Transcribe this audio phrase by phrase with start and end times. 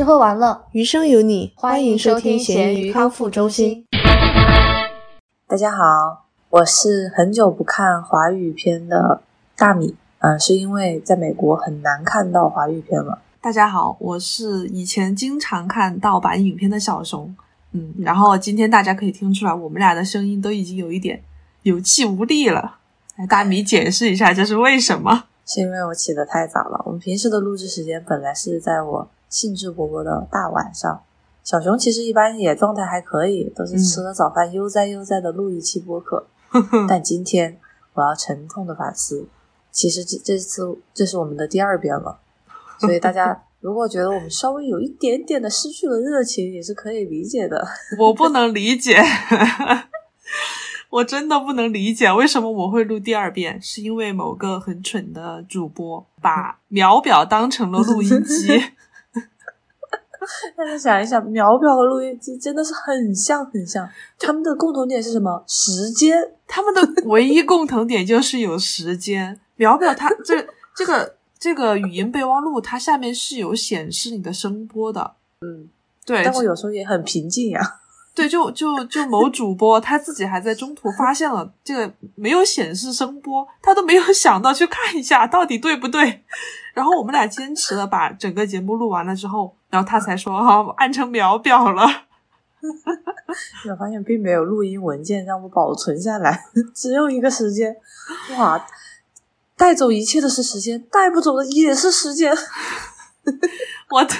[0.00, 3.84] 吃喝玩乐，余生有你，欢迎收听咸鱼康复中心。。
[5.46, 9.20] 大家好，我是很久不看华语片的
[9.58, 13.18] 大米，嗯、是因为在美国很难看到华语片了。
[13.42, 17.36] 大家好，我是以前经常看盗版影片的小熊，
[17.72, 21.22] 嗯，然后今天大家可以听出来，我们俩的声音都已经有一点
[21.64, 22.78] 有气无力了。
[23.16, 25.24] 来，大米解释一下这是为什么？
[25.44, 26.82] 是因为我起得太早了。
[26.86, 31.02] 我们平时的录制时间本来是在我兴致勃勃的大晚上。
[31.42, 36.26] 小熊其实一般也状态还可以，都是吃了早饭悠哉悠哉的录一期播客。
[36.86, 37.58] 但今天
[37.94, 39.26] 我要沉痛的反思，
[39.72, 42.18] 其实这这次这是我们的第二遍了，
[42.78, 47.66] 所以大家如果觉得我们稍微有一点点的失去了热情，也是可以理解的。
[47.98, 48.96] 我不能理解，
[50.90, 58.60] 我真的不能理解为什么我会录第二遍，是因为某个很蠢的主播把秒表当成了录音机。
[60.56, 65.42] 大家想一想，秒表和录音机真的是很像很像，他们的共同点是什么？
[65.46, 66.16] 时间。
[66.46, 69.38] 他们的唯一共同点就是有时间。
[69.56, 75.14] 秒表它这这个这个语音备忘录，它下面是有显示你的声波的。
[75.40, 75.68] 嗯，
[76.04, 77.60] 对，但我有时候也很平静呀。
[78.12, 86.24] 对，就就就某主播他自己还在中途发现了这个没有显示声波，他都没有想到去看一下到底对不对。
[86.80, 91.84] 然后我们俩坚持了把整个节目录完了之后，然后他才说哈、我按成秒表了。
[93.68, 96.42] 我发现并没有录音文件让我保存下来，
[96.74, 97.76] 只有一个时间。
[98.38, 98.66] 哇，
[99.58, 102.32] 带走一切的是时间，带不走的也是时间。
[103.90, 104.14] 我的，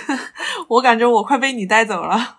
[0.69, 2.37] 我感觉我快被你带走了。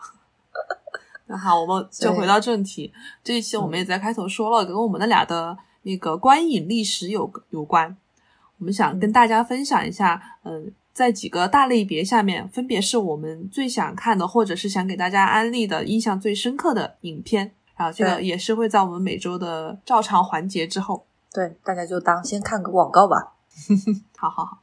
[1.25, 2.93] 那好，我们就回到正题。
[3.23, 7.97] 这一期我们也在开头说了，跟我们的俩的那个观影历史有有关。
[8.61, 17.55] 我们想跟大家分享一下，嗯、在几个大类别下面，分别是我们最想看的，或者是想给大家安利的、印象最深刻的影片。
[17.75, 21.07] 然后这个也是会在我们每周的照常环节之后。
[21.33, 23.33] 对，大家就当先看个广告吧。
[24.15, 24.59] 好好好。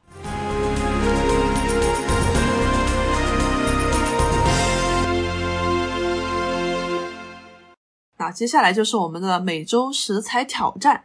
[8.17, 11.03] 那接下来就是我们的每周食材挑战。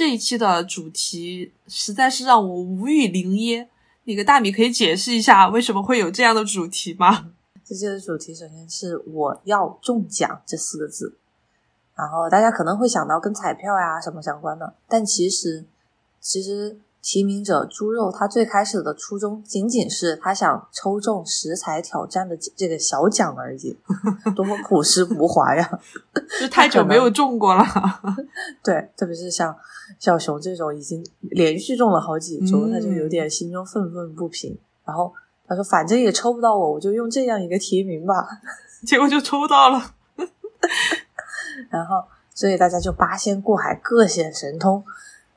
[0.00, 3.68] 这一期的主题实在是让我无语凝噎。
[4.04, 7.32] 那个大米可以解释一下为什么会有这样的主题吗？
[7.62, 11.18] 这期的主题首先是我要中奖这四个字，
[11.94, 15.66] 然后大家可能会想到跟彩票呀什么相关的，但其实
[16.18, 23.76] 其实提名者猪肉他最开始的初衷仅仅是他想抽中食材挑战的这个小奖而已，
[24.36, 25.80] 多么朴实无华呀！
[26.38, 27.64] 就太久没有中过了。
[28.62, 29.56] 对，特别是像
[29.98, 34.58] 小熊这种已经连续中了好几周，嗯他就有点心中愤愤不平。
[34.84, 35.12] 然后
[35.46, 38.26] 他说：“反正也抽不到我，我就用这样一个提名吧。
[38.86, 39.94] 结果就抽到了。
[41.70, 44.84] ”然后，所以大家就八仙过海，各显神通。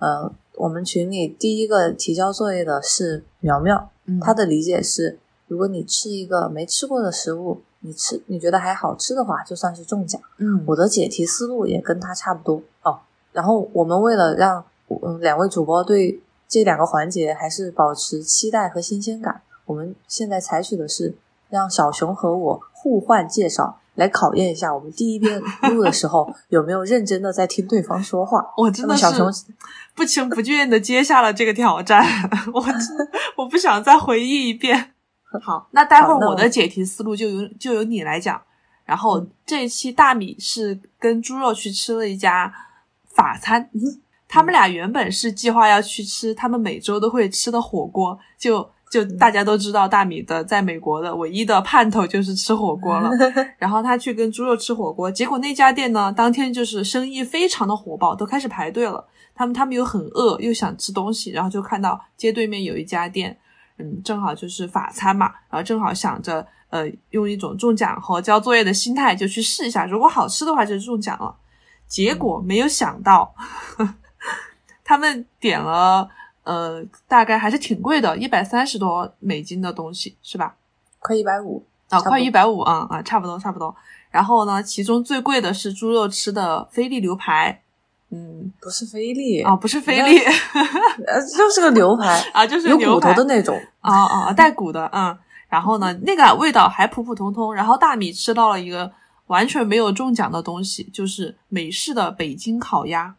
[0.03, 10.21] 呃，我们群里第一个提交作业的是苗苗，嗯他的理解是，如果你吃一个没吃过的食物，你吃你觉得还好吃的话，就算是中奖。
[10.39, 12.99] 嗯我的解题思路也跟他差不多哦。
[13.31, 21.15] 然后我们为了让嗯两位主播对这两个环节还是保持期待和新鲜感，我们现在采取的是
[21.49, 28.43] 让小熊和我互换介绍，来考验一下我们第一遍录的时候 有没有认真的在听对方说话。
[28.57, 29.31] 我真的小熊
[29.95, 32.03] 不情不愿的接下了这个挑战，
[32.53, 32.79] 我真
[33.37, 34.91] 我不想再回忆一遍。
[35.41, 38.41] 好，那待会儿我我的解题思路就由就由你来讲。
[38.85, 42.53] 然后嗯这一期大米是跟猪肉去吃了一家
[43.13, 43.69] 法餐，
[44.27, 53.09] 他们俩原本是计划要去吃他们每周都会吃的火锅，就就大家都知道大米的在美国的唯一的盼头就是吃火锅了。
[53.57, 59.03] 然后他去跟猪肉吃火锅，结果那家店呢，当天就是生意非常的火爆，都开始排队了。
[59.33, 63.35] 他们他们又很饿，又想吃东西，然后就看到街对面有一家店，
[63.79, 71.35] 嗯，正好就是法餐嘛，然后正好想着，呃，用一种中奖和交作业的心态就去试一下，如果好吃的话就中奖了。
[71.87, 73.33] 结果没有想到，
[74.85, 76.07] 他们点了，
[76.43, 80.55] 呃，大概还是挺贵的，一百三十多美金的东西，是吧？
[80.99, 83.75] 快一百五，啊，快一百五啊啊，差不多差不多。
[84.11, 87.61] 然后呢，其中最贵的是猪肉吃的菲力牛排，
[88.09, 93.59] 嗯，不是菲力啊，不是菲力呃，就是个牛排， 啊，就是有骨头牛排的那种。
[93.81, 95.17] 啊啊，带骨的，嗯。
[95.49, 97.53] 然后呢，那个味道还普普通通。
[97.53, 98.91] 然后大米吃到了一个
[99.27, 103.13] 完全没有中奖的东西，就是美式的北京烤鸭。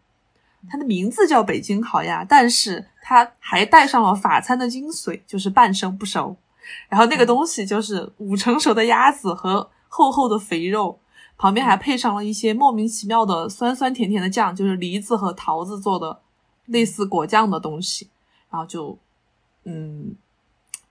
[0.68, 6.34] 它的名字叫北京烤鸭，但是它还带上了法餐的精髓，就是半生不熟。
[6.88, 10.98] 然后那个东西就是五成熟的鸭子和厚厚的肥肉，
[11.36, 16.18] 旁边还配上了一些莫名其妙的酸酸甜甜的酱，就是梨子和桃子做的
[16.64, 18.08] 类似果酱的东西，
[18.50, 18.98] 然后就
[19.64, 20.16] 嗯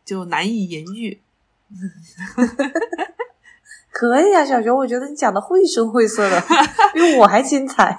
[0.06, 1.19] 就难以言喻。
[3.92, 6.39] 可以啊，小熊，我觉得你讲的绘声绘色的，
[6.94, 7.98] 比我还精彩。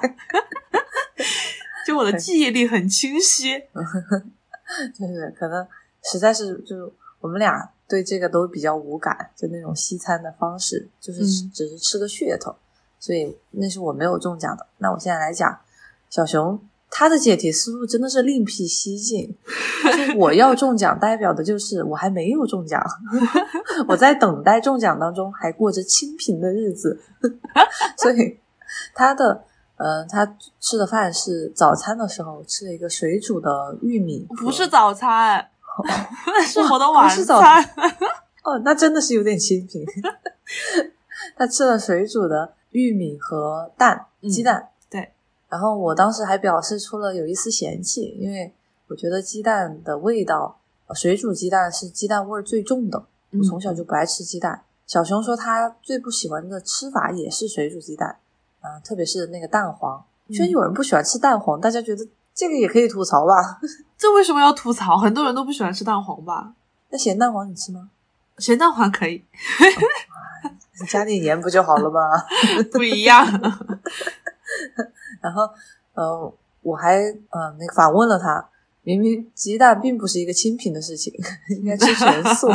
[1.87, 3.59] 就我的记忆力很清晰，
[4.99, 5.67] 就是可能
[6.03, 12.55] 实在是就是我们俩对这个都比较无感，就那种西餐的方式，就是嗯只是吃个噱头，
[12.99, 14.67] 所以那是我没有中奖的。
[14.79, 15.59] 那我现在来讲，
[16.09, 16.59] 小熊
[16.91, 19.35] 他的解题思路真的是另辟蹊径。
[19.83, 22.83] 就我要中奖，代表的就是我还没有中奖，
[23.89, 27.01] 我在等待中奖当中还过着清贫的日子，
[27.99, 28.39] 所以
[28.95, 29.45] 他的。
[29.85, 30.25] 呃，他
[30.61, 35.47] 吃的饭是早餐的时候吃了一个水煮的玉米， 不是早餐，
[36.47, 37.63] 是我的不晚是早餐。
[38.45, 39.85] 哦，那真的是有点清贫。
[41.37, 44.71] 他吃了水煮的玉米和蛋，嗯鸡蛋。
[44.89, 45.13] 对。
[45.51, 48.55] 然后我当时还表示出了有一丝嫌弃，因为
[48.89, 53.05] 我觉得鸡蛋的味道，呃水煮鸡蛋是鸡蛋味儿最重的。
[53.33, 54.63] 嗯我从小就不爱吃鸡蛋。
[54.87, 58.17] 小熊说他最不喜欢的吃法也是水煮鸡蛋，
[58.65, 60.03] 啊、特别是那个蛋黄。
[60.31, 63.61] 居然嗯有人不喜欢吃蛋黄，大家觉得这个也可以吐槽吧？
[63.99, 64.97] 这为什么要吐槽？
[64.97, 66.55] 很多人都不喜欢吃蛋黄吧？
[66.89, 67.91] 那咸蛋黄你吃吗？
[68.39, 69.23] 咸蛋黄可以，
[70.89, 72.01] 加点盐不就好了吗？
[72.73, 73.25] 不一样。
[75.21, 75.43] 然后，
[75.93, 76.97] 呃，我还
[77.31, 78.49] 呃那个反问了他，
[78.83, 81.13] 明明鸡蛋并不是一个清贫的事情，
[81.51, 82.49] 应该吃全素。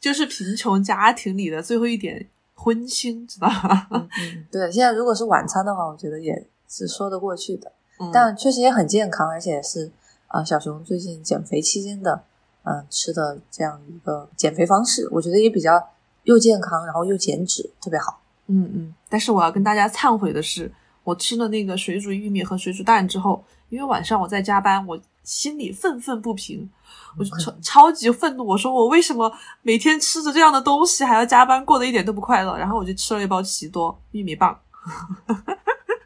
[0.00, 2.26] 就是贫穷家庭里的最后一点
[2.60, 3.86] 荤腥，知道吗？
[3.92, 7.70] 嗯嗯， 对，现在如果是晚餐的话，我觉得也是说得过去的，
[8.00, 9.90] 嗯但确实也很健康，而且也是
[10.28, 12.20] 呃小熊最近减肥期间的
[12.64, 15.80] 嗯、呃吃的这样一个减肥方式，我觉得也比较
[16.24, 18.20] 又健康，然后又减脂，特别好。
[18.48, 18.94] 嗯嗯。
[19.08, 20.70] 但是我要跟大家忏悔的是，
[21.04, 26.66] 我吃了那个水煮玉米和水煮蛋之后，因为晚上我在加班，我心里愤愤不平，
[27.18, 28.46] 我就超超级愤怒。
[28.46, 29.30] 我说我为什么
[29.60, 32.56] 每天吃着这样的东西还要加班，过得一点都不快乐？
[32.56, 34.58] 然后我就吃了一包奇多玉米棒。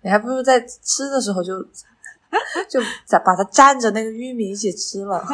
[0.03, 1.63] 你还不如在吃的时候就
[2.69, 5.25] 就把把它蘸着那个玉米一起吃了。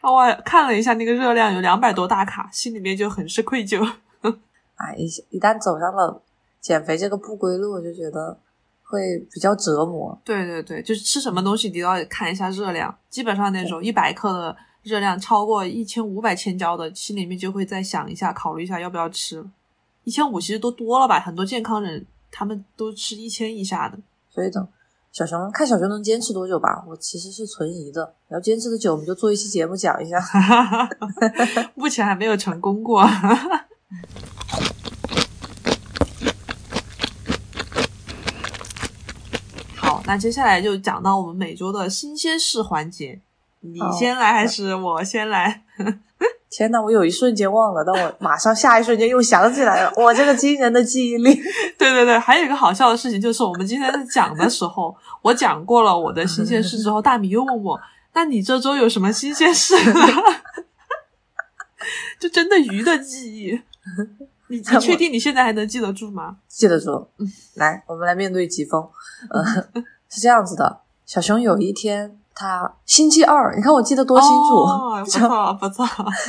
[0.00, 3.84] 然后我看了一下那个热量有两百多大卡，心里面就很是愧疚。
[4.76, 6.22] 啊， 一一旦走上了
[6.60, 8.38] 减肥这个不归路，我就觉得
[8.88, 10.18] 会比较折磨。
[10.24, 19.44] 对对对，就是吃什么东西你都要看一下热量，基本上那种一百克的热量超过一千五百千焦的，心里面就会再想一下，考虑一下要不要吃。
[20.04, 23.98] 一千五其实都多了吧，很多健康人他们都吃一千以下的。
[24.30, 24.68] 所以等
[25.10, 26.84] 小熊看小熊能坚持多久吧。
[26.86, 30.22] 我其实是存疑的，要坚持的久，我们就做一期节目讲一下。
[31.74, 33.02] 目前还没有成功过。
[39.74, 43.20] 好，那接下来就讲到我们每周的新鲜事环节，
[43.60, 45.64] 你先来还是我先来？
[46.48, 49.92] 天呐，我有一瞬间忘了，但我马上下一瞬间又想起来了。
[49.96, 51.34] 我这个惊人的记忆力，
[51.76, 57.78] 对对对，还有一个好笑的事情就是，我们今天在讲的时候，我讲过了我的新鲜事之后，大米又问我
[58.14, 59.74] ：“那你这周有什么新鲜事？”
[62.18, 63.60] 就真的鱼的记忆，
[64.46, 66.38] 你你确定你现在还能记得住吗？
[66.48, 67.06] 记得住。
[67.56, 68.88] 来，我们来面对疾风。
[69.28, 69.44] 呃，
[70.08, 74.34] 是这样子的，小熊有一天，他星期二，你看我记得多清楚。
[74.34, 75.86] 哦，不错不错。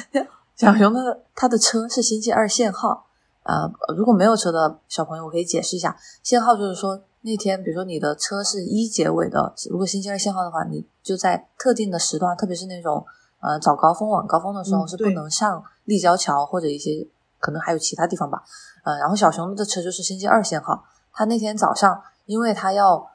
[0.55, 3.05] 小熊的他的车是星期二限号，
[3.43, 13.05] 呃，如果没有车的小朋友，我可以解释一下，限号就是说那天，比如说你的车是一结尾的，如果星期二限号的话，你就在特定的时段，特别是那种
[13.39, 17.07] 呃早高峰、晚高峰的时候是不能上立交桥或者一些
[17.39, 18.43] 可能还有其他地方吧，
[18.83, 23.07] 呃，然后小熊的车就是星期二限号，他那天早上因为他要，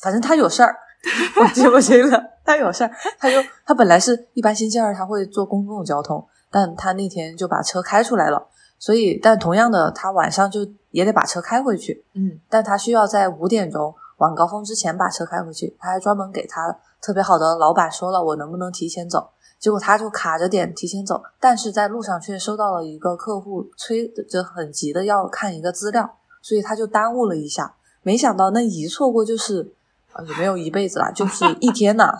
[0.00, 0.76] 反正他有事儿。
[1.40, 12.40] 我记不清了，他有事儿，他就他本来是一般星期二他会坐公共交通，但他那天就把车开出来了，所以但同样的，他晚上就也得把车开回去，嗯。
[12.48, 29.74] 但他需要在五点钟晚高峰之前把车开回去，他还专门给他特别好的老板说了，我能不能提前走，结果他就卡着点提前走，但是在路上却收到了一个客户催着很急的要看一个资料，所以他就耽误了一下，没想到那一错过就是。
[30.16, 32.12] 啊，也没有一辈子啦，就是一天呐。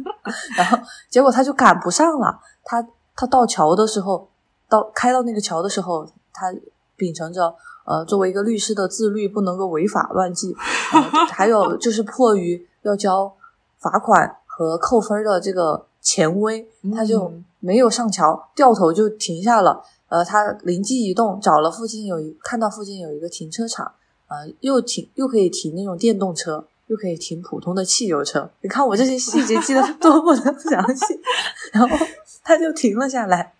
[0.56, 0.78] 然后
[1.10, 2.40] 结果他就赶不上了。
[2.64, 4.28] 他他到桥的时候，
[4.68, 6.52] 到开到那个桥的时候，他
[6.96, 7.54] 秉承着
[7.84, 10.56] 呃作为一个律师的自律，不能够违法乱纪，
[10.94, 13.32] 呃、还有就是迫于要交
[13.78, 19.84] 罚款和扣分的这个前威，他就嗯没有上桥，掉头就停下了。
[20.08, 23.92] 呃，他灵机一动，找了附近有一看到附近有一个停车场，
[24.28, 28.50] 呃，又停又可以停那种电动车，又可以停普通的汽油车。
[28.60, 31.18] 你看我这些细节记得多么的详细。
[31.72, 32.06] 然后
[32.44, 33.54] 他就停了下来，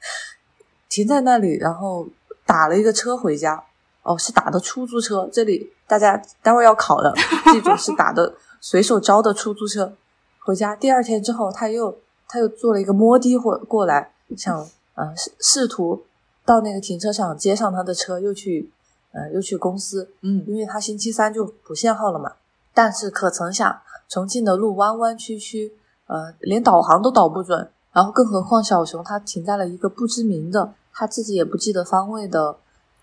[0.91, 2.07] 停在那里，然后
[2.45, 3.65] 打了一个车回家。
[4.03, 5.29] 哦，是打的出租车。
[5.33, 7.15] 这里大家待会儿要考的，
[7.53, 9.95] 记住是打的随手招的出租车
[10.41, 10.77] 回家。
[10.77, 11.97] 第二天之后，他又
[12.29, 14.55] 他又坐了一个摩的过过来，想
[14.95, 16.05] 呃试试图。
[16.45, 18.69] 到那个停车场接上他的车，又去，
[19.13, 22.33] 呃，又去公司，嗯，因为他星期三就不限号了嘛。
[22.75, 25.75] 但是可曾想，重庆的路弯弯曲曲，
[26.07, 27.71] 呃，连导航都导不准。
[27.93, 32.57] 然后更何况小熊他停在了一个不知名的，他自己也不记得方位的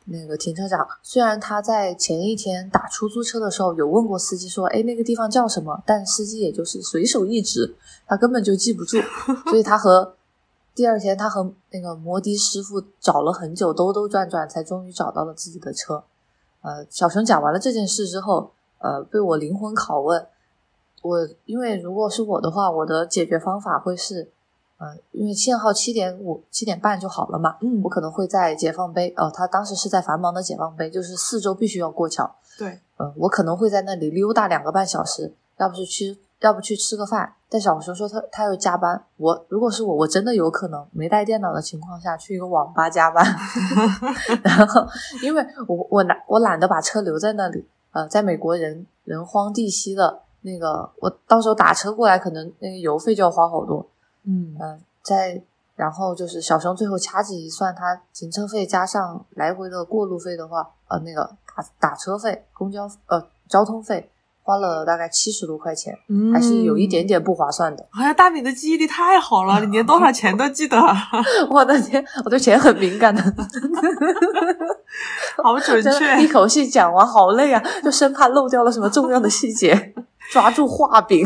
[0.05, 0.87] 那个停车场。
[1.03, 5.83] 虽然他在前一天打出租车的时候有问过司机说，哎，那个地方叫什么？
[5.85, 7.75] 但司机也就是随手一指，
[8.07, 8.97] 他根本就记不住。
[9.51, 10.15] 所以他和
[10.73, 16.03] 第二天，他和那个摩的师傅找了很久，兜兜转转，才终于找到了自己的车。
[16.61, 20.25] 呃，小熊讲完了这件事之后，呃，被我灵魂拷问。
[21.01, 24.29] 我因为如果是我的话，我的解决方法会是，
[24.77, 27.57] 呃，因为限号七点五、七点半就好了嘛。
[27.61, 29.13] 嗯，我可能会在解放碑。
[29.15, 32.35] 哦，他当时是在繁忙的解放碑，就是四周必须要过桥。
[32.57, 32.79] 对。
[32.97, 36.17] 嗯，我可能会在那里溜达两个半小时，要不是去。
[36.39, 37.33] 要不去吃个饭？
[37.49, 39.03] 但小熊说他他要加班。
[39.17, 43.25] 我如果是我，我真的有可能没带电脑的情况下去一个网吧加班。
[44.41, 44.87] 然后，
[45.21, 47.67] 因为我我懒我懒得把车留在那里。
[47.91, 53.85] 呃，在美国人人荒地稀的那个，我到时候打车过来，可能那个油费就要花好多。
[54.23, 55.41] 嗯嗯，在
[55.75, 61.23] 然后就是小熊最后掐指一算，他停车费加上来回的过路费的话，呃，那个
[61.55, 64.09] 打打车费、公交呃交通费。
[64.49, 65.95] 花了大概七十多块钱，
[66.33, 67.87] 还是有一点点不划算的。
[67.91, 70.75] 哎呀，大米的记忆力太好了，你连多少钱都记得。
[71.51, 73.21] 我的天，我对钱很敏感的，
[75.43, 76.23] 好准确。
[76.23, 79.93] 一口气讲完，好累啊，就生怕漏掉了什么重要的细节，
[80.31, 81.23] 抓住画饼。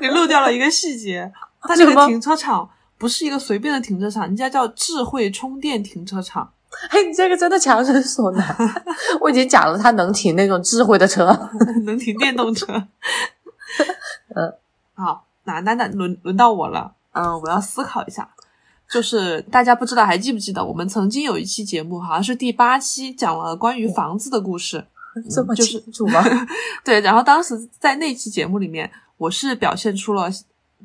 [0.00, 6.52] 你漏掉了一个细节， 它这个停车场不是一个随便的停车场，人家叫智慧充电停车场。
[6.90, 8.56] 嘿， 你这个真的强人所难。
[9.20, 11.26] 我已经讲了，他能停那种智慧的车，
[11.84, 12.72] 能停电动车。
[14.34, 14.54] 嗯，
[14.94, 16.94] 好，那那那轮轮到我了。
[17.12, 18.28] 嗯，我要思考一下。
[18.88, 24.84] 就是大家不知道还记不记得，我们曾经有一期节目，好像是第八期，讲了关于房子的故事。
[25.28, 26.22] 这么清楚吗？
[26.84, 27.00] 对。
[27.00, 30.30] 然后当时在那期节目里面，我是表现出了，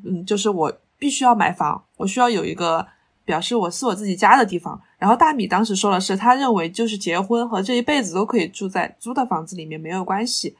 [0.04, 2.86] 嗯，就是我必须要买房，我需要有一个。
[3.24, 10.56] 表示我是我自己家的地方，然后大米当时说的是，他认为就是结婚和这一辈子都可以住在租的房子里面没有关系。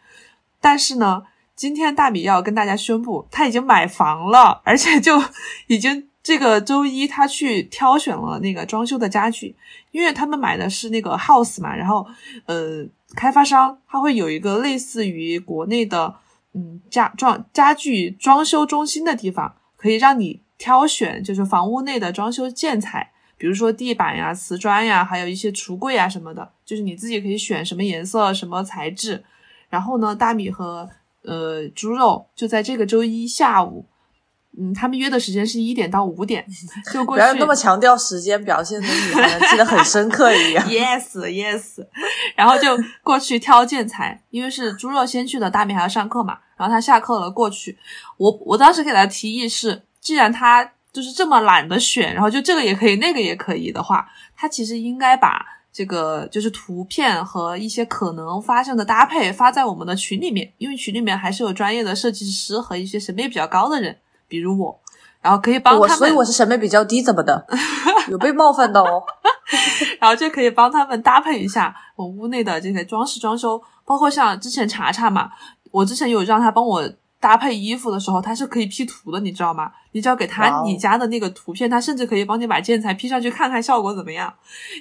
[0.60, 1.22] 但是呢，
[1.54, 5.22] 今天大米要跟大家宣布，他已经买房了，而且就
[5.66, 9.54] 已经这个周一他去挑选了那个装修的家具，
[9.90, 12.06] 因为他们买的是那个 house 嘛，然后
[12.46, 16.14] 呃，开发商他会有一个类似于国内的
[16.52, 20.42] 嗯家装家具装修中心的地方，可以让你。
[20.58, 29.22] 挑选就是房屋内的装修建材，比如说地板呀、瓷砖呀，还有一些橱柜啊什么的，就是你自己可以选什么颜色、什么材质。
[29.68, 30.88] 然后呢，大米和
[31.22, 33.84] 呃猪肉就在这个周一下午，
[34.58, 36.46] 嗯，他们约的时间是一点到五点，
[36.92, 37.20] 就过去。
[37.22, 40.66] 不要那么强调时间，表现的你好像记得很深刻一样。
[40.70, 41.84] Yes, yes。
[42.34, 46.38] 然后就过去挑建材，因为是猪肉先去的，大米还要上课嘛。
[46.56, 47.76] 然后他下课了过去，
[48.16, 49.82] 我我当时给他提议是。
[49.98, 63.94] 既然他就是这么懒得选，然后就这个也可以，那个也可以的话，他其实应该把这个就是图片和一些可能发生的搭配发在我们的群里面，因为群里面还是有专业的设计师和一些审美比较高的人，
[64.26, 64.80] 比如我，
[65.20, 65.98] 然后可以帮他们。
[65.98, 67.46] 所以我是审美比较低，怎么的？
[68.08, 69.04] 有被冒犯到哦。
[70.00, 75.30] 然后就可以帮他们搭配一下我屋内的这些装饰装修，包括像之前查查嘛，
[75.70, 76.90] 我之前有让他帮我。
[77.26, 79.72] 搭配衣服的时候，它是可以 P 图的，你知道吗？
[79.90, 84.32] 你只要给他你家的那个图片，他甚至可以帮你把建材 P 上去，看看效果怎么样。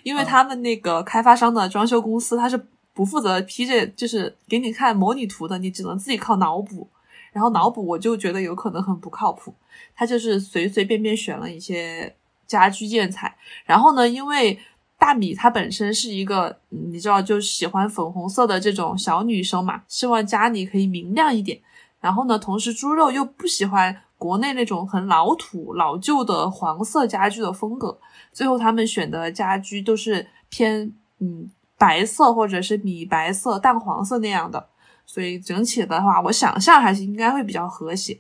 [0.03, 2.55] 因为他们那个开发商的装修公司，他是
[2.93, 6.87] 不负责 P 这，就是给你看模拟图的，你只能自己靠脑补。
[7.33, 9.51] 然后脑补，我就觉得有可能很不靠谱。
[9.95, 13.35] 他就是随随便便选了一些家居建材。
[13.65, 14.59] 然后呢，因为
[14.99, 21.59] 大米它本身是一个，你知道，就喜欢粉红色的这种小女生嘛，希望家里可以明亮一点。
[22.05, 27.97] 然后呢，同时猪肉又不喜欢国内那种很老土、老旧的黄色家具的风格，
[28.31, 34.67] 最后他们选的家居都是偏嗯白色或者是米白色、淡黄色那样的，
[35.03, 38.19] 所以整体的话，我想象还是应该会比较和谐，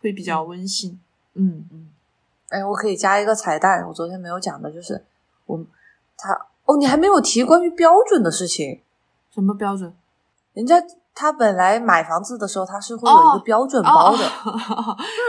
[0.00, 0.98] 会比较温馨。
[1.34, 1.90] 嗯嗯，
[2.48, 5.04] 哎，我可以加一个彩蛋，我昨天没有讲的，就是
[5.44, 5.62] 我
[6.16, 6.32] 他
[6.64, 8.80] 哦，你还没有提关于标准的事情，
[9.30, 9.94] 什么标准？
[10.54, 10.82] 人家
[11.16, 14.30] 他本来买房子的时候，他是会有一个标准包的，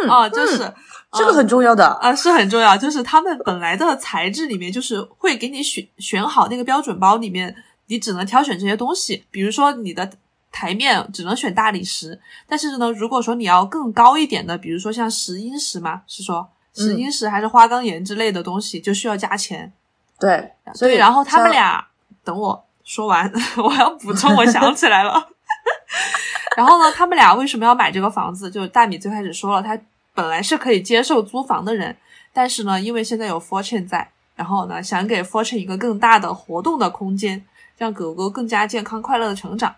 [0.04, 0.72] 嗯， 哦，就是
[1.14, 7.56] 这个很重要的啊，是很重要，就是他们本来的材质里面就是会给你选选好那个标准包里面，
[7.88, 10.08] 你只能挑选这些东西，比如说你的。
[10.50, 19.72] 台面只能选大理石，但是呢，如果说你要更高一点的，比如说像石英石嘛，是说石英石还是花岗岩之类的东西，就需要加钱。
[20.18, 21.86] 对，所以然后他们俩
[22.24, 23.32] 等我说完，
[23.64, 25.28] 我要补充，我想起来了。
[26.58, 28.50] 然后呢，他们俩为什么要买这个房子？
[28.50, 29.78] 就是大米最开始说了，他
[30.14, 31.96] 本来是可以接受租房的人，
[32.34, 37.46] 但是呢，因为现在有 Fortune 在，然后呢，想给 Fortune 一个更大的活动的空间，
[37.78, 39.76] 让狗狗更加健康快乐的成长。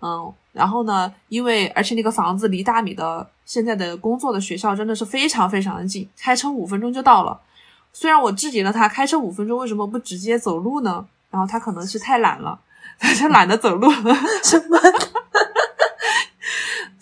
[0.00, 1.12] 嗯，然后呢？
[1.28, 7.40] 因为而且那个房子离大米的现在的工作的学校真的是非常非常的近，开车五分钟就到了。
[7.92, 11.04] 虽然我质疑了他开车五分钟为什么不直接走路呢？
[11.30, 12.60] 然后他可能是太懒了，
[13.00, 13.90] 他就懒得走路。
[14.44, 14.78] 什么？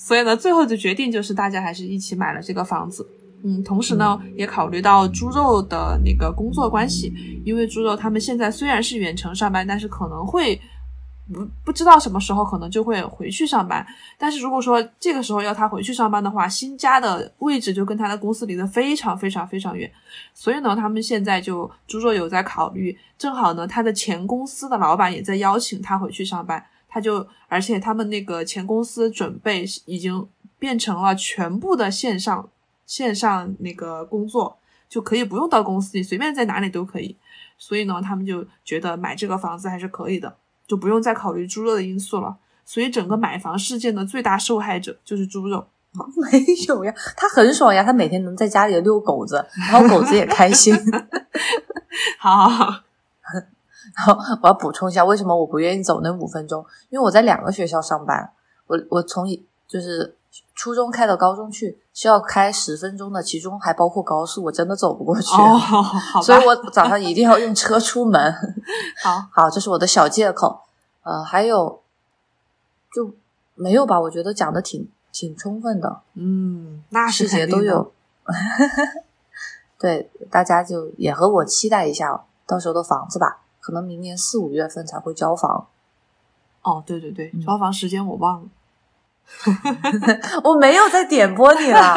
[0.06, 3.04] 所以呢，最后的决定就是大家还是一起买了这个房子。
[3.42, 7.12] 嗯，同时呢，也考虑到猪肉的那个工作关系，
[7.44, 10.60] 因为猪肉他们现在虽然是远程上班，但是可能会。
[11.34, 13.84] 不不知道什么时候可能就会回去上班，
[14.16, 19.90] 但是如果说这个时候要他回去上班的话，新家的位置就跟他的公司离得非常非常非常远，
[20.32, 30.26] 所以呢，他们现在就猪肉有在考虑，正好呢，他的前公司的老板也在邀请他回去上班，他就而且他们那个前公司准备已经
[30.58, 32.48] 变成了全部的线上
[32.86, 37.16] 线上那个工作，就可以不用到公司里，随便在哪里都可以，
[37.58, 40.36] 所以呢，他们就觉得买这个房子还是可以的。
[40.66, 45.64] 就不用再考虑猪肉的因素了，所以整个买房事件的最大受害者就是猪肉。
[45.96, 50.74] 没有呀，他很爽呀，他每天能在家里遛狗子，然后狗子也开心。
[52.18, 52.80] 好 好好，
[53.96, 56.64] 然后我要补充一下，为什么我不愿意走那五分钟？
[56.90, 58.30] 因为我在两个学校上班，
[58.66, 59.26] 我我从
[59.66, 60.14] 就是
[60.54, 65.30] 初中开到高中去需要开十分钟的，其中还包括高速，我真的走不过去。
[66.22, 68.34] 所以我早上一定要用车出门。
[69.02, 70.60] 好好，这是我的小借口。
[71.02, 71.80] 呃，还有
[72.94, 73.14] 就
[73.54, 73.98] 没有吧？
[73.98, 76.00] 我觉得讲的挺挺充分的。
[76.14, 77.92] 嗯，那细节都有。
[79.78, 83.38] 对，大家就也和我期待一下到时候的房子吧。
[83.66, 85.66] 可能明年四五月份才会交房。
[86.62, 88.48] 哦，对对对，交房时间我忘了。
[90.44, 91.96] 我没有在点播你了。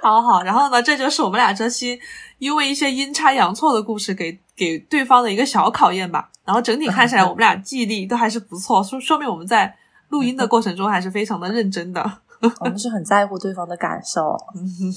[0.00, 2.00] 好好，然后呢，这就是我们俩这期
[2.38, 6.30] 因为一些阴差阳错的故事给给对方的一个小考验吧。
[6.46, 9.76] 然后整体看起来，我们俩记忆力都还是不错，说说明我们在
[10.08, 12.02] 录音的过程中还是非常的认真的。
[12.60, 14.38] 我们是很在乎对方的感受，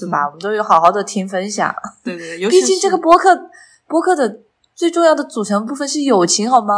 [0.00, 0.24] 对吧？
[0.24, 1.74] 我们都有好好的听分享。
[2.02, 3.50] 对对，毕竟这个播客
[3.86, 4.40] 播客的
[4.78, 6.74] 最重要的组成部分是友情，好吗？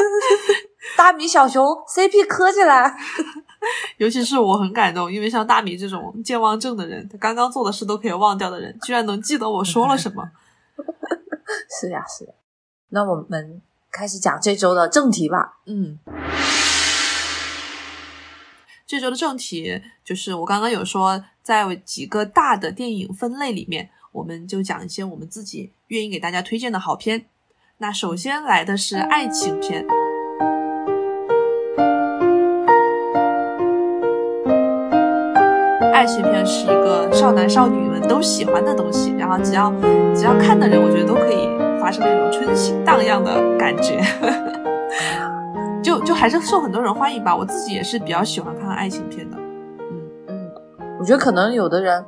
[0.96, 2.96] 大米小熊 CP 磕起来，
[3.98, 10.30] 尤其是我很感动，因为像大米这种健忘症的人，他刚刚做的事都可以忘掉的人，居然能记得我说了什么。
[11.78, 12.32] 是呀，是呀。
[12.88, 13.60] 那我们
[13.92, 15.58] 开始讲这周的正题吧。
[15.66, 15.98] 嗯，
[18.86, 27.24] 这周的正题就是我刚刚有说，在几个大的电影分类里面，我们就讲一些我们自己愿意给大家推荐的好片。
[27.78, 29.84] 那首先来的是爱情片。
[35.92, 39.72] 爱情片是一个少男少女们都喜欢的东西，然后只要
[40.14, 41.48] 只要看的人，我觉得都可以
[41.80, 44.00] 发生那种春心荡漾的感觉，
[45.82, 47.34] 就就还是受很多人欢迎吧。
[47.34, 49.36] 我自己也是比较喜欢看爱情片的。
[49.38, 50.50] 嗯嗯，
[51.00, 52.04] 我觉得可能有的人，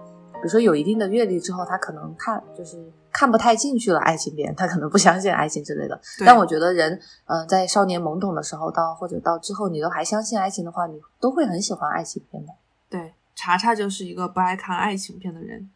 [0.47, 6.01] 如说有一定的阅历之后，他可能看就是看不太进去了爱情片，他可能不相信爱情之类的。
[6.25, 12.53] 但我觉得人，嗯，在少年懵懂的时候，到或者到之后，你都还相信爱情的话，你都会很喜欢爱情片的。
[12.89, 13.13] 对。
[13.39, 15.69] 查查就是一个不爱看爱情片的人，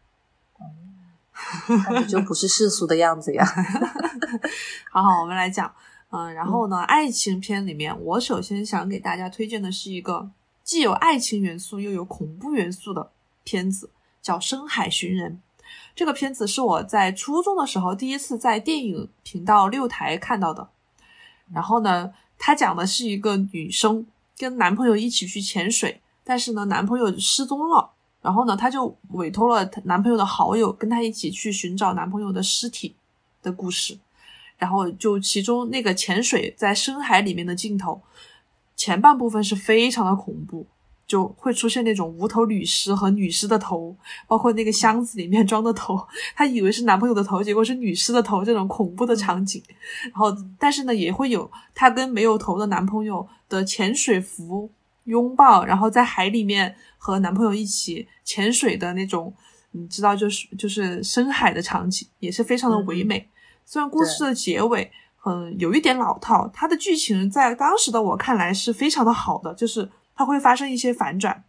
[1.69, 3.45] 嗯，就不是世俗的样子呀。
[4.91, 5.71] 好好，我们来讲，
[6.09, 10.31] 嗯，然后呢，爱情片里面，我首先想给大家推荐的是一个
[10.65, 13.11] 既有爱情元素又有恐怖元素的
[13.45, 13.91] 片子，
[14.31, 15.33] 叫《深海寻人》。
[15.97, 20.69] 这个片子是我在初中的时候第一次在电影频道六台看到的。
[21.53, 24.07] 然后呢，它讲的是一个女生
[24.39, 26.01] 跟男朋友一起去潜水。
[26.23, 27.91] 但是呢，男朋友失踪了，
[28.23, 32.95] 然后呢，她就委托了她男朋友的好友跟她一起去寻找男朋友的尸体
[33.43, 33.99] 的故事。
[34.59, 38.01] 然后就其中那个潜水在深海里面的镜头，
[38.77, 40.65] 前半部分是非常的恐怖，
[41.11, 43.97] 就会出现那种无头女尸和女尸的头，
[44.29, 45.99] 包括那个箱子里面装的头，
[46.37, 49.61] 她以为是男朋友的头，结果是女尸的头，这种恐怖的场景。
[50.05, 54.71] 然后，但是呢，也会有她跟没有头的男朋友的潜水服
[55.07, 59.35] 拥抱，然后在海里面和男朋友一起潜水的那种，
[59.73, 63.29] 你知道，就是就是深海的场景，也是非常的唯美。
[63.65, 64.89] 虽然故事的结尾
[65.27, 69.91] 嗯有一点老套，它的剧情在当时的我看来是非常的好的，就是
[70.21, 71.43] 它会发生一些反转。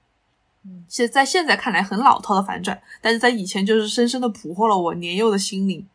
[0.63, 5.85] 嗯，现在现在看来很老套的反转，但是在以前就是深深的俘获了我年幼的心灵。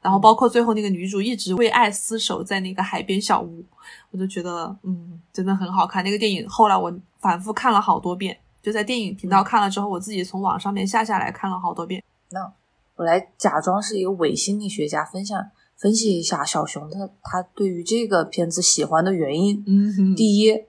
[0.00, 3.62] 然后包括最后那个女主一直为爱厮守在那个海边小屋，
[4.10, 6.02] 我就觉得嗯，真的很好看。
[6.02, 12.02] 那个电影后来我反复看了好多遍，就在电影频道看了之后，我自己从网上面下下来看了好多遍。
[12.30, 12.50] 那
[12.96, 15.38] 我来假装是一个伪心理学家，分享
[15.76, 19.62] 分析一下小熊他他对于这个片子喜欢的原因。
[19.66, 20.64] 嗯哼，第一，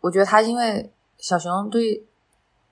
[0.00, 2.04] 我觉得他因为小熊对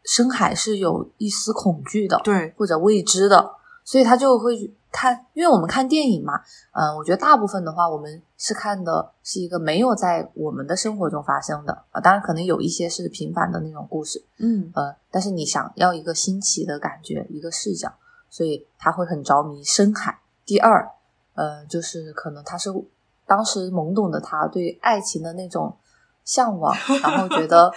[0.04, 5.26] 深海是有一丝恐惧的，对，或者未知的，所以他就会看。
[5.34, 6.40] 因为我们看电影嘛，
[6.72, 17.92] 嗯、我觉得大部分的话，我们是看的是一个没有在我们的生活中发生的啊、当然可能有一些是平凡的那种故事，嗯呃，但是你想要一个新奇的感觉，一个视角，
[18.28, 20.18] 所以他会很着迷深海。
[20.44, 20.90] 第二，
[21.34, 22.70] 呃，就是可能他是
[23.26, 25.76] 当时懵懂的他对爱情的那种
[26.24, 27.72] 向往， 然后觉得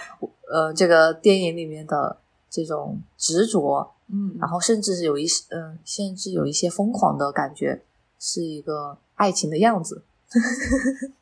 [0.50, 2.18] 呃这个电影里面的
[2.50, 7.82] 这种执着，嗯，然后甚至是有一些嗯、甚至有一些疯狂的感觉，
[8.18, 10.04] 是一个爱情的样子。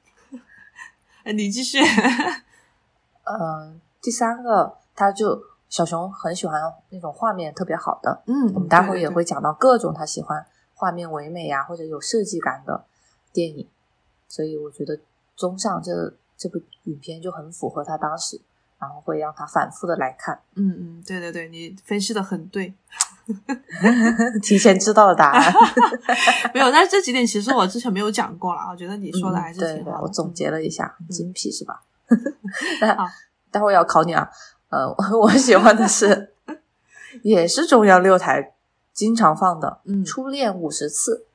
[1.24, 1.78] 哎你继续。
[3.24, 12.84] 呃，第三个，他就小熊很喜欢那种画面特别好的，嗯，我们待会儿也会讲到各种他喜欢画面唯美呀、或者有设计感的
[13.32, 13.68] 电影，
[14.26, 14.98] 所以我觉得
[15.36, 18.40] 综上这这部影片就很符合他当时，
[18.80, 22.74] 然后会让他反复的来看，嗯嗯，对对对，你分析的很对。
[24.42, 25.54] 提前知道了答案。
[26.52, 30.02] 没有，但是这几点其实我之前没有讲过了，我觉得你说的还是嗯对对，挺好的。
[30.02, 31.82] 我总结了一下，很精辟是吧？
[32.96, 33.06] 好
[33.52, 34.28] 待会儿要考你啊，
[34.70, 36.32] 呃，我 我喜欢的是，
[37.22, 38.52] 也是中央六台
[38.92, 41.26] 经常放的，嗯初恋五十次，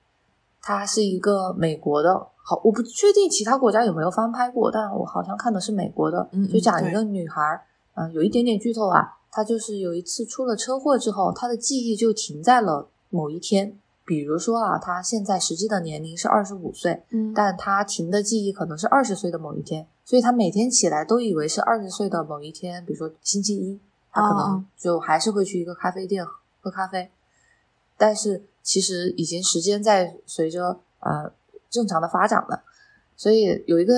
[0.61, 7.61] 它是一个美国的，好，我不确定其他国家有没有翻拍过，但我好像看的是美国的，就讲一个女孩，
[7.95, 23.77] 嗯、有一点点剧透啊，她就是有一次出了车祸之后，她的记忆就停在了某一天，比如说啊，她现在实际的年龄是二十五岁，嗯，但她停的记忆可能是二十岁的某一天，所以她每天起来都以为是二十岁的某一天，比如说星期一，
[24.09, 26.25] 她可能就还是会去一个咖啡店
[26.61, 27.11] 喝咖啡，
[27.97, 31.29] 但是其实已经时间在随着呃
[31.69, 32.63] 正常的发展了，
[33.15, 33.93] 所以有一个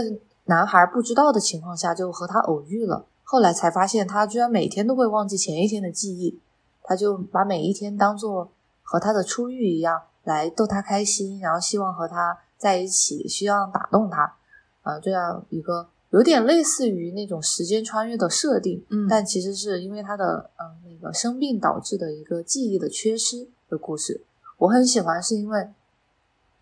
[0.46, 6.40] 男孩不知道的情况下就和他偶遇了，后来才发现他居然每天都会忘记前一天的记忆，
[6.84, 8.50] 他就把每一天当做
[8.82, 14.36] 和他的初遇一样来逗他开心，然后希望和他在一起，希望打动他，
[14.82, 24.24] 呃，这样一个有点类似于那种时间穿越的设定，嗯但其实是因为他的嗯、呃那个生病导致的一个记忆的缺失的故事，
[24.58, 25.70] 我很喜欢，是因为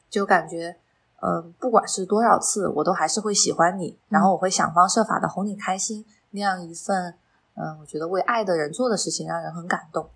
[0.09, 0.75] 就感觉。
[1.19, 7.15] 嗯，不管是多少次，我都还是会喜欢你，然后我会想方设法的哄你开心，那样一份，
[7.55, 10.09] 嗯，我觉得为爱的人做的事情让人很感动。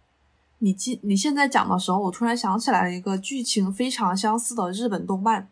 [0.59, 5.49] 你记你现在讲的时候，我突然想起来了一个剧情非常相似的日本动漫，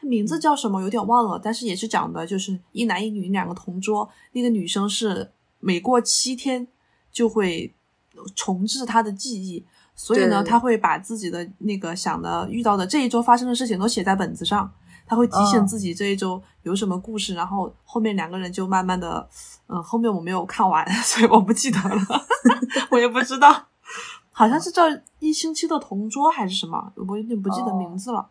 [0.00, 6.66] 它名字叫什么有点忘了，但是也是讲的就是一男一女两个同桌，那个女生是每过七天
[7.12, 7.74] 就会
[8.34, 9.66] 重置她的记忆，
[10.00, 14.72] 所以呢，他会把自己的那个想的遇到的这一周发生的事情都写在本子上，
[15.04, 19.28] 他会提醒哦自己这一周有什么故事，然后后面两个人就慢慢的，
[19.66, 22.00] 嗯，后面我没有看完， 所以我不记得了，
[22.92, 23.66] 我也不知道。
[24.30, 24.84] 好像是叫
[25.18, 28.28] 一星期的同桌还是什么，我有点不记得名字了。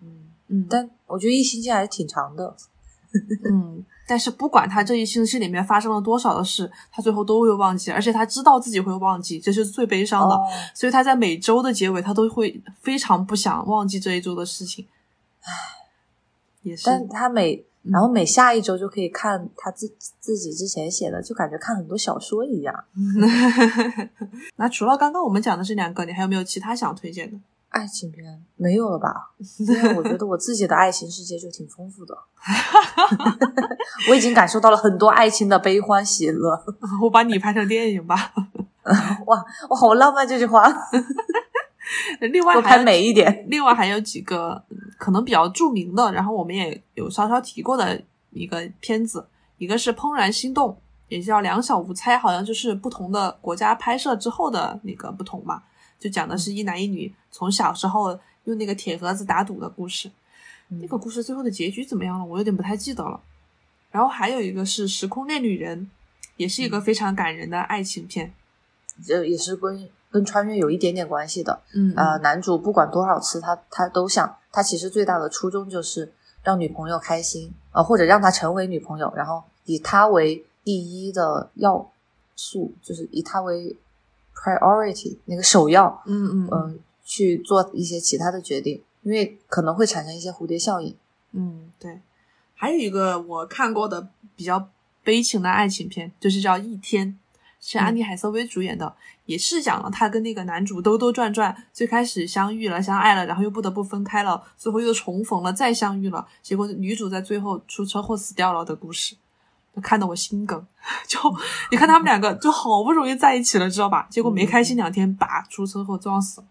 [0.00, 2.54] 嗯，嗯，但我觉得一星期还是挺长的。
[3.50, 10.34] 嗯，但是不管他这一星期里面发生了多少的事，他最后都会忘记，而且他知道自己会忘记，这是最悲伤的。
[10.34, 10.40] 哦
[10.74, 14.86] 所以他在每周的结尾，他都会非常不想忘记这一周的事情。
[15.40, 15.50] 唉，
[16.62, 19.86] 也是，但他每嗯然后每下一周就可以看他自
[20.18, 22.84] 自己之前写的，就感觉看很多小说一样。
[24.56, 27.38] 那除了刚刚我们讲的这两个，你还有没有其他想推荐的？
[27.74, 28.24] 爱情片
[28.56, 29.30] 没有了吧？
[29.58, 32.16] 因为我觉得我自己的爱情世界就挺丰富的，
[34.08, 36.64] 我已经感受到了很多爱情的悲欢喜乐。
[37.02, 38.32] 我把你拍成电影吧。
[39.26, 40.62] 哇，我好浪漫这句话，
[42.20, 43.44] 另外多拍还美一点。
[43.48, 49.26] 另外还有几个嗯可能比较著名的，然后我们也有稍稍提过的一个片子，
[49.58, 50.70] 一个是《怦然心动》，
[51.08, 55.62] 也叫《两小无猜》，好像就是不同的国家拍摄之后的那个不同嘛，
[56.04, 58.10] 就讲的是一男一女从小时候
[58.44, 60.10] 用那个铁盒子打赌的故事。
[60.68, 62.24] 那个故事最后的结局怎么样了？
[62.26, 63.18] 我有点不太记得了。
[63.90, 65.80] 然后还有一个是《时空恋旅人》，
[66.36, 68.34] 也是一个非常感人的爱情片。
[69.02, 71.58] 这也是跟跟穿越有一点点关系的。
[71.72, 76.12] 嗯呃，男主不管多少次，他他都想，他其实最大的初衷就是
[76.42, 81.90] 让女朋友开心，呃，或者让她成为女朋友，然后以他为第一的要
[82.36, 83.74] 素，就是以他为
[84.44, 90.94] priority 那个首要，嗯嗯嗯、去做一些其他的决定，因为可能会产生一些蝴蝶效应。
[91.32, 91.98] 嗯，对。
[92.54, 94.68] 还有一个我看过的比较
[95.02, 97.08] 悲情的爱情片，就是叫《一天》，
[97.60, 109.16] 是安妮海瑟薇主演的，也是讲了她跟那个男主兜兜转转，最开始相遇了、相爱了，然后又不得不分开了，最后又重逢了，再相遇了，结果女主在最后出车祸死掉了的故事，
[109.80, 110.66] 看得我心梗。
[111.08, 111.18] 就
[111.70, 114.06] 你看他们两个就好不容易在一起了，知道吧？
[114.10, 116.46] 结果没开心两天，叭出车祸撞死了。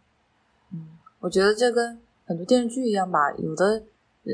[1.19, 3.83] 我觉得这跟很多电视剧一样吧，有的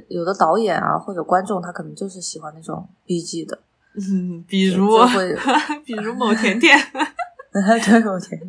[0.08, 3.60] 有的导演啊或者观众他可能就是喜欢那种 B G 的，
[3.95, 5.38] 嗯，比如会
[5.86, 6.78] 比如某甜甜。
[7.52, 7.62] 对，
[8.08, 8.45] 我觉得，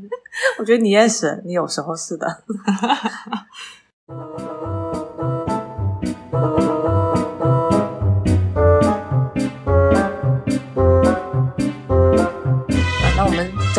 [0.58, 2.44] 我觉得你也是，你有时候是的。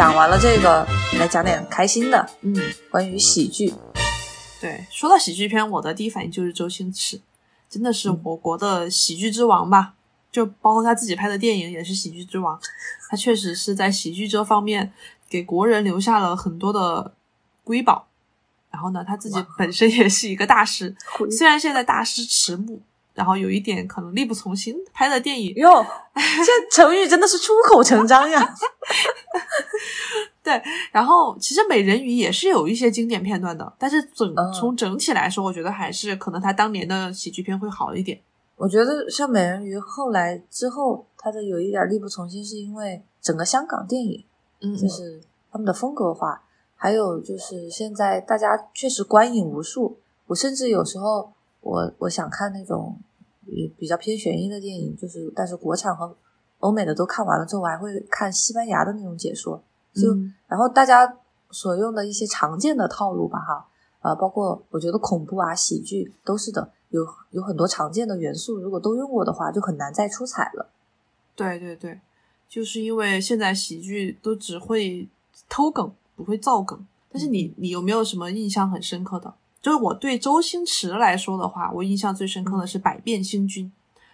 [0.01, 0.83] 讲完了这个，
[1.19, 2.55] 来讲点开心的，嗯。
[2.89, 3.71] 关于喜剧。
[4.59, 7.21] 对，说到喜剧片，我的第一反应就是周星驰，
[7.69, 9.93] 真的是我国的喜剧之王吧？
[10.31, 12.59] 就包括他自己拍的电影也是喜剧之王，
[13.11, 14.91] 他确实是在喜剧这方面
[15.29, 17.13] 给国人留下了很多的
[17.63, 18.07] 瑰宝。
[18.71, 20.95] 然后呢，他自己本身也是一个大师，
[21.29, 22.81] 虽然现在大师迟暮，
[23.13, 28.55] 然后有一点可能力不从心，拍的电影哟，这成语真的是出口成章呀！
[30.43, 38.19] 对，然后其实《美人鱼》也是有一些经典片段的，但是整嗯从整体来说，我觉得还是可能他当年的喜剧片会好一点。
[38.55, 44.23] 我觉得像美人鱼后来之后，它的有一点力不从心，是因为整个香港电影
[44.61, 45.21] 嗯，就是
[45.51, 46.41] 他们的风格化，
[46.75, 49.97] 还有就是现在大家确实观影无数。
[50.27, 52.95] 我甚至有时候我我想看那种
[53.45, 56.15] 也比较偏悬疑的电影，就是但是国产和
[56.59, 59.63] 欧美的都看完了之后，我还会看西班牙的那种解说。
[59.93, 61.17] 就、嗯然后大家
[61.49, 63.67] 所用的一些常见的套路吧，哈，
[64.01, 70.69] 呃，包括我觉得恐怖啊、喜剧都是的，有有很多常见的元素，如果都用过的话，就很难再出彩了。
[71.35, 71.99] 对对对，
[72.47, 75.07] 就是因为现在喜剧都只会
[75.49, 76.85] 偷梗，不会造梗。
[77.11, 79.33] 但是你你有没有什么印象很深刻的？
[79.61, 83.65] 就是我对周星驰来说的话，我印象最深刻的是《百变星君》，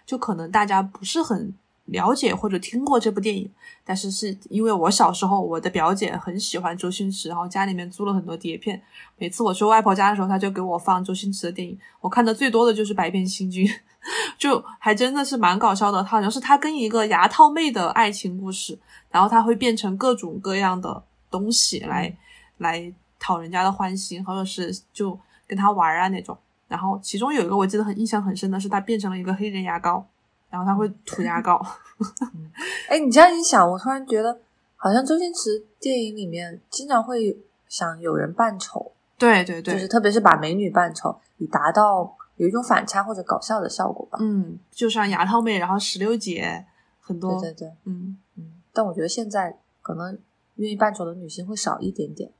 [0.06, 1.54] 就可能大家不是很
[1.86, 3.50] 了解或者听过这部电影，
[3.84, 8.82] 但是是因为我小时候我的表姐很喜欢周星驰，然后家里面租了很多碟片，
[9.16, 13.66] 每次我去外婆家的时候，她就给我放周星驰的电影，我看的最多的就是《百变星君》。
[14.38, 18.78] 就还真的是蛮搞笑的，他好像是他跟一个牙套妹的爱情故事，
[19.10, 22.16] 然后他会变成各种各样的东西来、
[22.58, 26.38] 来讨人家的欢心，或者是就跟他玩啊那种。
[26.68, 30.06] 然后其中有一个我记得很印象很深的是，他变成了一个黑人牙膏，
[30.50, 31.60] 然后他会涂牙膏。
[32.88, 34.38] 哎，你这样一想，我突然觉得，
[34.76, 37.36] 好像周星驰电影里面经常会
[37.68, 44.18] 想有人扮丑，对对对，就是特别是把美女扮丑，以达到有一种反差或者搞笑的效果吧。
[44.20, 46.66] 嗯，就像牙套妹，然后石榴姐
[47.00, 50.18] 很多，对对对，嗯嗯，但我觉得现在可能
[50.56, 52.30] 愿意扮丑的女性会少一点点。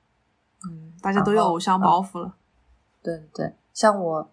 [0.68, 2.34] 嗯，大家都有偶像包袱了。
[3.16, 4.30] 对对，像我，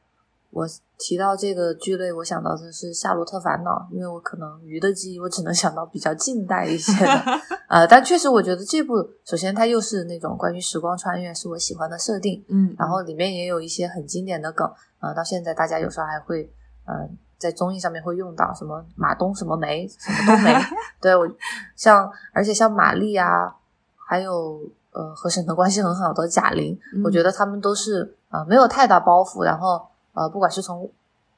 [0.52, 7.24] 我提到这个剧类，我想到的是《夏洛特烦恼》，因为我可能鱼的记忆，我只能想到比较近代一些的，
[7.68, 16.50] 呃，但确实我觉得这部，首先它又是那种关于时光穿越，是我喜欢的设定，嗯，然后里面也有一些很经典的梗，呃，到现在大家有时候还会，
[16.86, 20.54] 呃，在综艺上面会用到什么马东什么梅什么冬梅，
[21.02, 21.28] 对我
[21.76, 23.54] 像，而且像玛丽啊，
[24.08, 24.62] 还有
[24.92, 30.90] 呃和沈腾关系很好的贾玲，我觉得得他们都是呃没有太大包袱，然后呃不管是从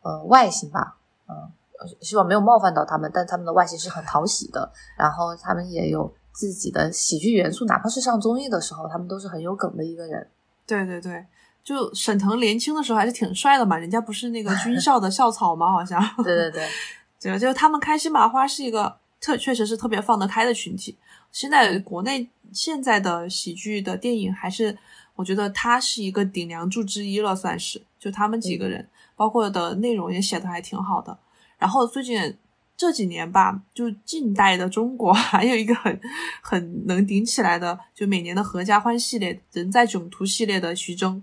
[0.01, 0.95] 呃外形吧，
[1.27, 1.35] 嗯、
[1.79, 10.27] 呃，希望没有冒犯到他们，但他们的外形是很讨喜的，然后他们也有自己的喜剧元素，哪怕是上综艺的时候，他们都是很有梗的一个人。
[10.65, 11.25] 对对对，
[11.63, 15.71] 就沈腾年轻的时候还是挺帅的嘛，人家不是那个军校的校草吗？
[15.71, 16.01] 好像。
[16.23, 16.67] 对对对，
[17.21, 20.97] 对，就是他们开心麻花是一个特，确实是特别放得开的群体。
[21.31, 24.77] 现在国内现在的喜剧的电影，还是
[25.17, 27.81] 我觉得他是一个顶梁柱之一了，算是。
[27.99, 31.17] 就他们几个人，包括的内容也写的还挺好的。
[31.57, 32.37] 然后最近
[32.77, 35.99] 这几年吧，就近代的中国 还有一个很
[36.41, 41.19] 很能顶起来的，就每年的合家欢系列、人在囧途系列的徐峥，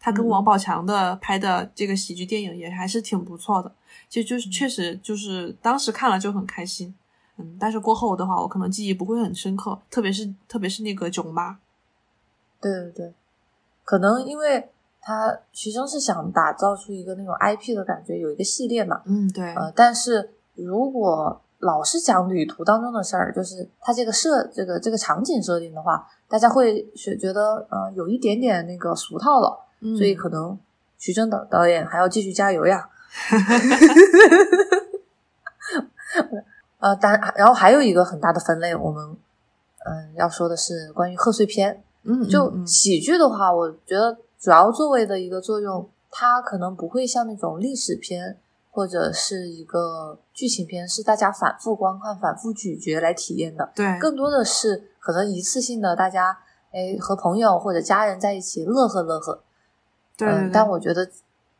[0.00, 3.72] 他跟王宝强的拍的这个喜剧电影也还是挺不错的。
[4.08, 6.92] 就就是确实就是当时看了就很开心，
[7.38, 11.60] 嗯，但是过后的话，我可能记忆不会很深刻，特别是特别是那个囧妈。
[12.60, 13.14] 对对对，
[13.90, 30.56] 可能因为他徐峥是想打造出一个那种 IP 的感觉，有一个系列嘛，嗯，对，呃，但是如果老是讲旅途当中的事儿，就是他这个设这个这个场景设定的话，大家会觉觉得呃有一点点那个俗套了，嗯所以可能
[30.96, 32.88] 徐峥导导演还要继续加油呀。
[36.78, 39.16] 呃，当然，然后还有一个很大的分类，我们
[39.84, 41.82] 嗯要说的是关于贺岁片。
[42.02, 48.38] 嗯，就喜剧的话，我觉得主要作为的一个作用，它可能不会像那种历史片
[48.70, 53.70] 或者是一个剧情片，是大家反复观看、反复咀嚼来体验的。
[53.74, 56.38] 对，更多的是可能一次性的，大家
[56.72, 59.42] 哎和朋友或者家人在一起乐呵乐呵。
[60.18, 61.06] 嗯，对但我觉得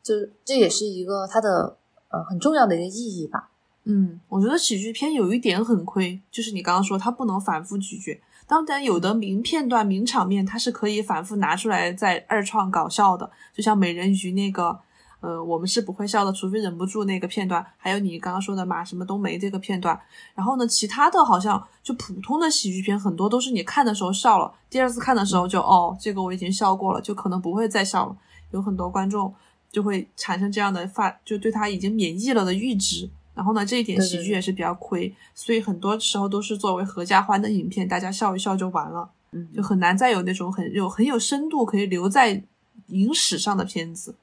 [0.03, 1.77] 这这也是一个它的
[2.09, 3.51] 呃很重要的一个意义吧。
[3.85, 8.21] 嗯，我觉得喜剧片有一点很亏，就是你刚刚说它不能反复咀嚼。
[8.51, 14.77] 当然，有的名片段、名场面，它是可以反复拿出来再二创搞笑的，就像美人鱼那个，
[15.21, 19.97] 呃，我们是不会笑的，除非忍不住那个片段，还有你刚刚说的马什么冬梅这个片段。
[20.35, 28.17] 然后呢，其他的好像就普通的喜剧片，很多都是你看的时候笑了，第二次看的时候就哦，这个我已经笑过了，就可能不会再笑了。
[28.51, 29.33] 有很多观众
[29.71, 33.09] 就会产生这样的发，就对他已经免疫了的阈值。
[33.41, 42.43] 然后呢，这一点喜剧也是比较亏，所以很多时候都是作为合家欢的影片，大家笑一笑就完了，嗯，就很难再有那种很有很有深度可以留在
[42.89, 44.15] 影史上的片子。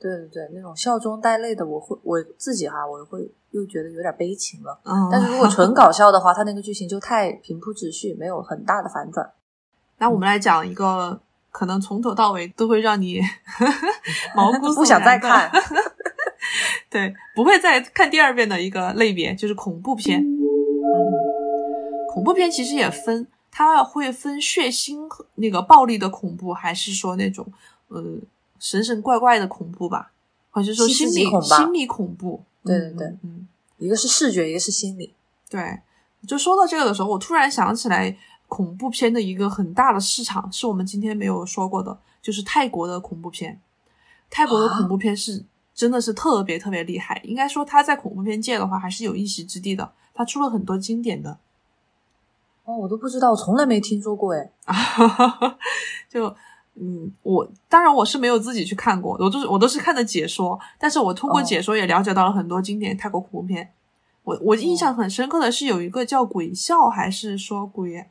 [0.00, 4.76] 对对对，那种笑中带泪的，我会我自己哈，我会又觉得有点悲情了。
[4.82, 9.30] 嗯，但是如果纯搞笑的话，它那个剧情就太平铺直叙，没有很大的反转。
[9.98, 11.20] 那我们来讲一个
[11.52, 13.20] 可能从头到尾都会让你
[14.34, 15.48] 毛 骨悚然不想再的看。
[16.92, 20.20] 对，不会再看第二遍的一个类别就是恐怖片。
[20.20, 20.28] 嗯，
[22.12, 27.46] 恐怖片其实也分，它会分血腥和那个暴力的恐怖，还是说那种
[27.88, 28.04] 呃
[28.58, 30.12] 神神怪怪的恐怖吧，
[30.50, 32.42] 或者是说心理心理恐怖。
[32.64, 35.14] 对对对嗯嗯，一个是视觉，一个是心理。
[35.48, 35.80] 对。
[36.24, 43.60] 就说到这个的时候，我突然想起来，恐怖片的一个很大的市场是我们今天没有说过的，就是泰国的恐怖片。
[44.30, 45.44] 泰国的啊恐怖片是
[45.74, 49.92] 真的是特别特别厉害，应该说他在恐怖片界的话还是有一席之地的。
[50.14, 51.38] 他出了很多经典的，
[52.64, 54.50] 哦，我都不知道，从来没听说过哎。
[56.08, 56.36] 就
[56.74, 63.72] 嗯，我当然我是没有自己去看过，我都是我都是看的解说，但是我通过哦解说也了解到了很多经典泰国恐怖片。
[64.24, 68.06] 我我印象很深刻的是有一个叫《鬼笑》还是说鬼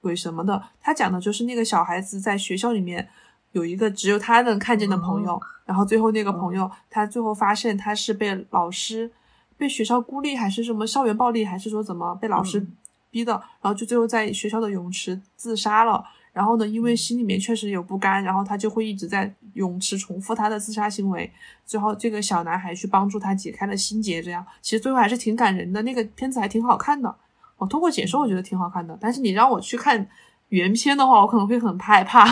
[0.00, 3.08] 鬼什么的，他讲的就是那个小孩子在学校里面
[3.54, 9.10] 有一个只有他能看见的朋友，然后最后那个朋友他最后发现他是被老师
[9.56, 12.76] 被学校孤立还是什么校园暴力，还是说怎么被老师嗯
[13.10, 16.04] 逼的，然后就最后在学校的泳池自杀了。
[16.32, 21.30] 然后呢，因为心里面确实有不甘，然后他就会一直在泳池重复他的自杀行为。
[21.64, 25.80] 最后，这个小男孩去帮助他解开了心结，这样其实最后还是挺感人的。
[25.82, 27.14] 那个片子还挺好看的，
[27.56, 28.98] 我通过解说我觉得挺好看的。
[29.00, 30.08] 但是你让我去看
[30.48, 32.26] 原片的话，我可能会很害怕。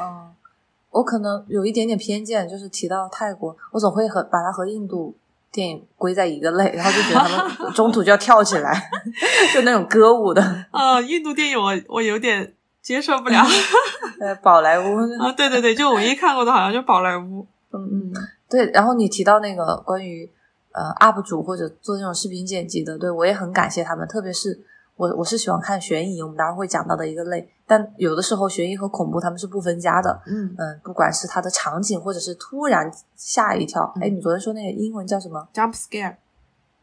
[0.00, 0.30] 嗯，
[0.90, 5.14] 我可能有一点点偏见，就是提到泰国，我总会和把它和印度
[5.50, 8.90] 电影归在一个类，然后就觉得他们 中途就要跳起来，
[9.54, 13.42] 就那种歌舞的， 呃，印度电影我我有点接受不了
[14.20, 15.32] 呃，宝莱坞，啊。
[15.32, 17.46] 对对对，就我唯一看过的好像就宝莱坞。
[17.72, 18.12] 嗯嗯，
[18.48, 18.70] 对。
[18.72, 20.28] 然后你提到那个关于
[20.72, 24.58] 呃 UP 主或者做那种视频剪辑的，对我也很感谢他们，特别是
[24.98, 30.52] 我我是喜欢看悬疑，我们待会儿会讲到的一个类，但有的时候悬疑和恐怖他们是不分家的，嗯。
[30.58, 36.16] 嗯，不管是它的场景或者是突然吓一跳，哎，你昨天说那个英文叫什么？，jump scare。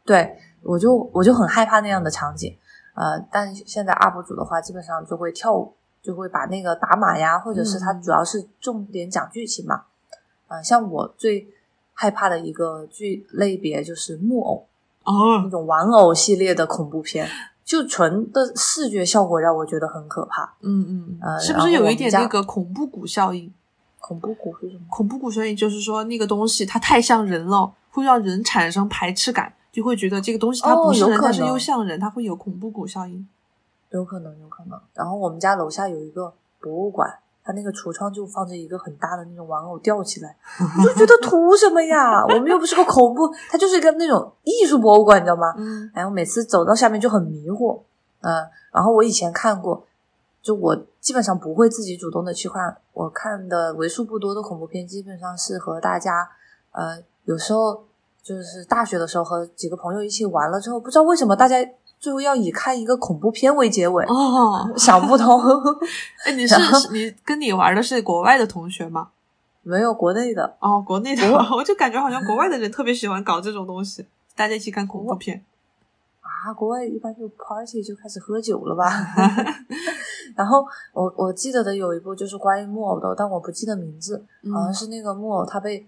[0.06, 2.56] 对我就我就很害怕那样的场景，
[2.94, 8.00] 呃，但现在 UP 主的话，基本上就会跳舞，就会把那个打码呀，或者是他嗯。
[8.00, 9.82] 主要是重点讲剧情嘛，
[10.48, 11.48] 呃，像我最
[11.92, 14.66] 害怕的一个剧类别就是木偶
[15.04, 17.28] 那哦，种玩偶系列的恐怖片，
[17.66, 20.54] 就纯的视觉效果让我觉得很可怕。
[20.62, 23.52] 嗯嗯，呃是不是有一点那个恐怖谷效应？
[23.98, 24.82] 恐怖谷是什么？
[24.88, 33.26] 恐怖谷效应就是说那个东西它太像人了，会让人产生排斥感，就会觉得这个东西它不是人，但是又像人，它会有恐怖谷效应。
[33.90, 34.80] 有可能，有可能。
[34.94, 40.36] 然后我们家楼下有一个博物馆，他那个橱窗就放着一个很大的那种玩偶吊起来，
[40.78, 42.24] 我就觉得图什么呀？
[42.24, 45.54] 我们又不是个恐怖，它就是一个那种艺术博物馆，你知道吗？
[45.56, 47.80] 嗯然后每次走到下面就很迷惑，
[48.22, 48.34] 嗯、
[48.72, 49.86] 然后我以前看过，
[50.42, 56.28] 就我基本上不会自己主动的去看，我看的为数不多的恐怖片，基本上是和大家，
[56.72, 57.84] 呃，有时候
[58.24, 61.56] 就是大学的时候和几个朋友一起玩了之后，不知道为什么大家
[61.98, 65.40] 最后要以看一个恐怖片为结尾，哦，想不通，
[66.24, 66.54] 哎，你是
[66.92, 69.08] 你跟你玩的是国外的同学吗？
[69.62, 70.56] 没有国内的。
[70.60, 71.22] 哦，国内的，
[71.56, 75.44] 我就感觉好像国外的人特别喜欢搞这种东西，大家一起看恐怖片。
[76.20, 78.84] 啊，国外一般就 party 就开始喝酒了吧？
[80.36, 85.84] 然后我我记得的有一部就是关于木偶的，但我不记得名字，好像嗯是那个木偶他被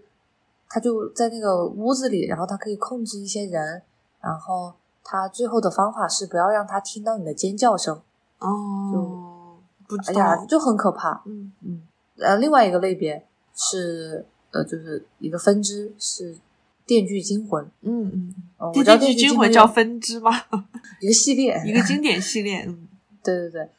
[0.68, 3.82] 他就在那个屋子里，然后他可以控制一些人，
[4.20, 4.72] 然后
[5.10, 7.98] 他最后的方法是不要让他听到你的尖叫声，
[8.40, 11.22] 哦，就不知哎呀，就很可怕。
[11.24, 11.80] 嗯嗯，
[12.18, 16.34] 呃，另外一个类别是呃，就是一个分支是
[16.84, 20.30] 《电锯惊魂》，嗯嗯，电知道《锯惊魂》叫分支吗？
[21.00, 22.86] 一个系列，一个经典系列，嗯
[23.24, 23.70] 对对对，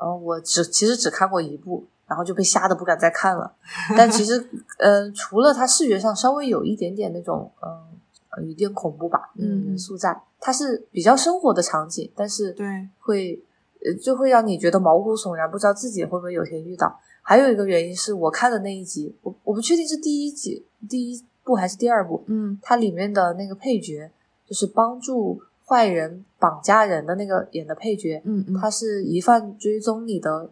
[0.00, 3.54] 呃，我只其实只看过一部，然后就被吓得不敢再看了。
[3.96, 4.48] 但其实，
[4.80, 7.84] 呃，除了它视觉上稍微有一点点那种，嗯、呃，
[8.40, 12.66] 有点恐怖吧，嗯元素在，它是比较生活的场景，但是对，
[12.98, 13.42] 会，
[13.84, 16.98] 呃，就会让你觉得毛骨悚然，不知道自己会不会有天遇到。
[17.20, 22.58] 还有一个原因是我看的那一集，我我不确定是第一集第一部还是第二部，嗯。
[22.62, 24.10] 它里面的那个配角
[24.46, 30.50] 就是帮助坏人绑架人的那个演的配角，嗯嗯，他是《疑犯追踪》里的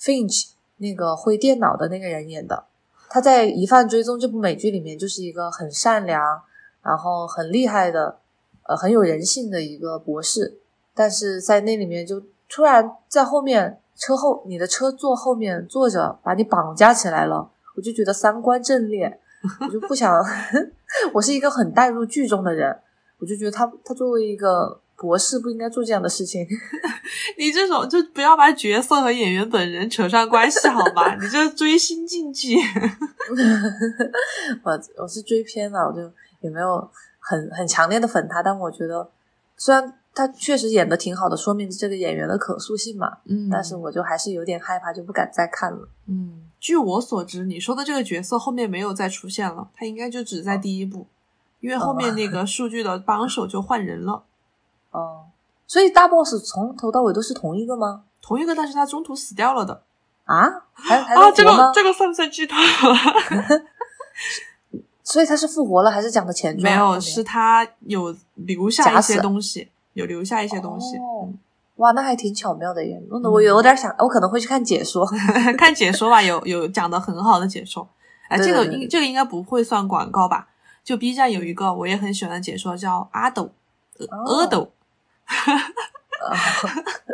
[0.00, 0.48] Finch
[0.78, 2.64] 那个会电脑的那个人演的。
[3.10, 6.42] 他在《疑犯追踪》这部美剧里面就是一个很善良，
[6.88, 8.18] 然后很厉害的，
[8.62, 10.58] 呃，很有人性的一个博士。
[10.94, 19.20] 但是在那里面就突然在后面车后，你的车座后面坐着把你绑架起来了，我就觉得三观正裂，
[19.60, 20.24] 我就不想。
[21.12, 22.74] 我是一个很带入剧中的人，
[23.18, 26.46] 我就觉得他他作为一个博士不应该做这样的事情。
[27.38, 31.14] 你这种就不要把角色和演员本人扯上关系好吗？
[31.20, 32.56] 你这追星竞技。
[34.64, 36.10] 我我是追片了，我就
[36.40, 39.10] 也没有很很强烈的粉他，但我觉得
[39.56, 45.88] 虽然他确实演的挺好的，说明这个演员的可塑性嘛，嗯但是我就还是有点害怕，就不敢再看了。
[46.06, 51.06] 嗯，据我所知，你说的这个角色后面没有再出现了，他应该就只在第一部，
[51.60, 54.24] 因为后面那个数据的帮手就换人了，
[54.92, 55.26] 哦、
[55.66, 58.04] 所以大 boss 从头到尾都是同一个吗？
[58.20, 59.82] 同一个，但是他中途死掉了的。
[60.24, 61.42] 啊，还还啊，这？
[61.42, 62.94] 个这个算不算剧透了？
[65.10, 66.62] 所以他是复活了，还是讲的前传？
[66.62, 70.98] 没有，是他有留下一些东西，有留下一些东西。
[70.98, 71.32] 哦
[71.76, 75.06] 哇，那还挺巧妙的耶，弄得我有点想，我可能会去看解说。
[75.56, 77.88] 看解说吧，有有讲的很好的解说。
[78.28, 80.48] 哎，这个应这个应该不会算广告吧？
[80.84, 83.50] 就 B 站有一个我也很喜欢的解说，叫阿斗，
[84.10, 84.72] 阿斗，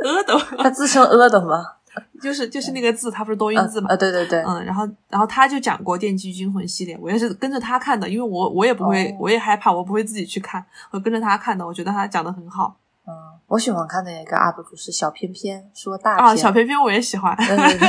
[0.03, 1.75] 阿斗， 他自称阿斗吗？
[2.21, 3.89] 就是就是那个字，它不是多音字嘛？
[3.91, 12.77] 呃，对对对，嗯，然后然后他就讲过《电锯惊魂》系列，我也是跟着他看的，因为我我也不会，哦我也害怕，我不会自己去看，我跟着他看的，我觉得他讲的很好
[13.07, 13.13] 嗯，
[13.47, 16.35] 我喜欢看的一个 UP 主是小偏偏说大啊。
[16.35, 17.89] 小偏偏我也喜欢，对对对，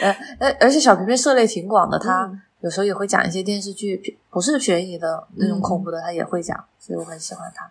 [0.00, 7.70] 呃呃，而且小偏偏涉猎挺广的，他嗯有时候也会讲一些电视剧，不是悬疑的那种嗯恐怖的，他也会讲，所以我很喜欢他。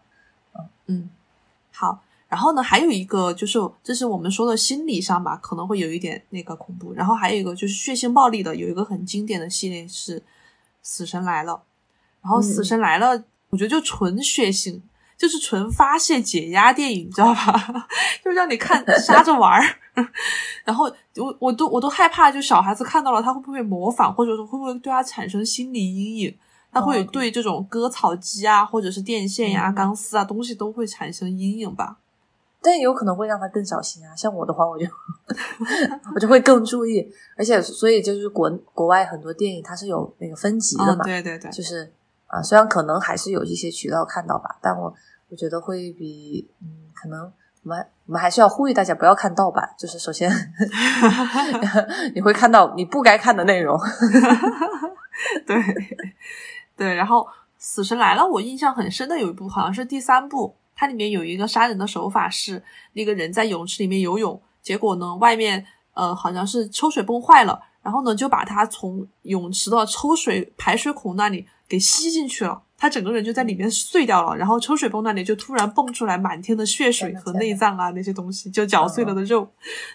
[0.85, 1.09] 嗯，
[1.73, 1.99] 好。
[2.29, 6.93] 然后呢，还有一个就是，这是我们说的心理上吧，可能会有一点那个恐怖。
[6.93, 10.19] 然后还有一个就是血腥暴力的，有一个很经典的系列是
[10.81, 11.53] 《死神来了》。
[12.21, 13.17] 然后《死神来了》，
[13.49, 14.81] 我觉得就纯血腥，
[15.17, 17.87] 就是纯发泄解压电影，你知道吧？
[18.21, 19.63] 就让你看杀着玩儿。
[20.65, 26.37] 然后我我都我都害怕，就小孩子看到了，他会不会模仿，或者说会不会对他产生心理阴影？
[26.73, 31.97] 他会哦对这种割草机啊，或者是电线呀、嗯钢丝啊东西都会产生阴影吧？
[32.61, 34.85] 但也有可能会让他更小心啊，像我的话，我就
[36.15, 41.91] 我就会更注意，而且所以就是国国外很多电影它是有那个分级的啊，嘛，对对对，就是
[42.25, 44.93] 啊，虽然可能还是有一些渠道看到吧，但我
[45.29, 47.31] 我觉得会比嗯，可能
[47.63, 50.29] 我们我们还是要呼吁大家不要看盗版，就是首先
[52.15, 53.77] 你会看到你不该看的内容。
[55.45, 55.55] 对
[56.75, 57.21] 对，然后
[57.57, 62.63] 《死神来了》，我印象很深的有一部，好像是第三部，它里面有一个杀人的手法是
[62.93, 72.61] 那个人在泳池里面游泳，结果呢外面呃好像是抽水泵坏了，然后呢就把他从泳池的抽水排水孔那里给吸进去了。
[72.77, 79.49] 他整个人就在里面碎掉了，然后抽水泵那里就突然蹦出来满天的血水和内脏啊那些东西，就搅碎了的肉，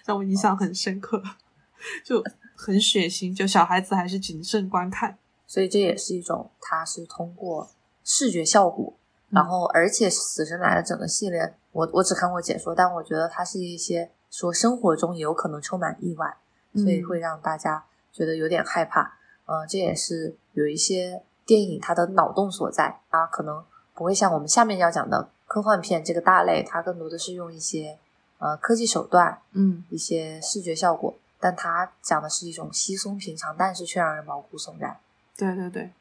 [0.05, 1.23] 让我印象很深刻。
[2.03, 2.23] 就
[2.55, 5.17] 很血腥，就小孩子还是谨慎观看。
[5.45, 7.69] 所以这也是一种，它是通过
[8.05, 8.93] 视觉效果，
[9.33, 16.37] 然后而且《死神来了》整个系列，我我只看过解说，但我觉得它是一些说生活中也有可能充满意外，
[16.75, 19.17] 所以会让大家觉得有点害怕。
[19.45, 23.63] 嗯，这也是有一些电影它的脑洞所在，它可能
[23.93, 27.97] 不会像我们下面要讲的科幻片这个大类，它更多的是用一些
[28.37, 34.95] 呃科技手段，嗯一些视觉效果，但它讲的是一种稀松平常，但是却让人毛骨悚然。
[35.35, 35.91] 对对对，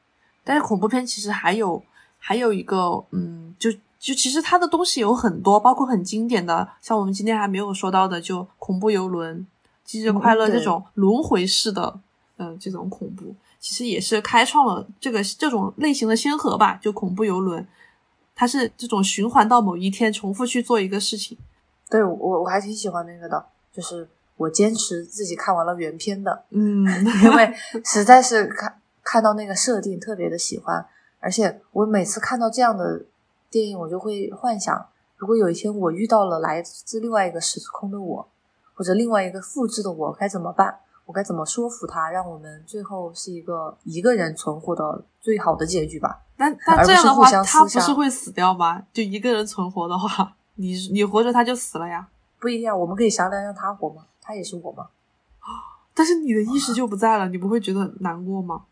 [0.44, 1.82] 但是恐怖片其实还有
[2.24, 3.68] 还有一个，嗯，就
[3.98, 9.44] 就其实它的东西有很多，包括很经典的，像我们今天还没有说到的，就恐怖游轮、
[9.84, 11.98] 忌日快乐这种轮回式的，
[12.36, 16.78] 嗯、这种恐怖，其实也是开创了这个这种类型的先河吧。
[16.80, 17.66] 就恐怖游轮，
[18.36, 21.36] 它是这种循环到某一天，重复去做一个事情。
[21.90, 26.86] 对我我还挺喜欢那个的，就是我坚持自己看完了原片的，嗯，
[27.24, 27.52] 因为
[27.84, 30.86] 实在是看看到那个设定特别的喜欢，
[31.22, 33.04] 而且我每次看到这样的
[33.48, 34.84] 电影，我就会幻想，
[35.16, 38.28] 如果有一天我遇到了来自另外一个时空的我，
[38.74, 40.80] 或者另外一个复制的我，该怎么办？
[41.06, 46.22] 我该怎么说服他，让我们最后是一个一个人存活的最好的结局吧？
[46.36, 48.82] 但但这样的话，他不是会死掉吗？
[48.92, 52.08] 就一个人存活的话，你你活着他就死了呀。
[52.40, 54.06] 不一样，我们可以商量让他活吗？
[54.20, 54.88] 他也是我吗？
[55.94, 58.64] 但是你的意识就不在了，你不会觉得难过吗？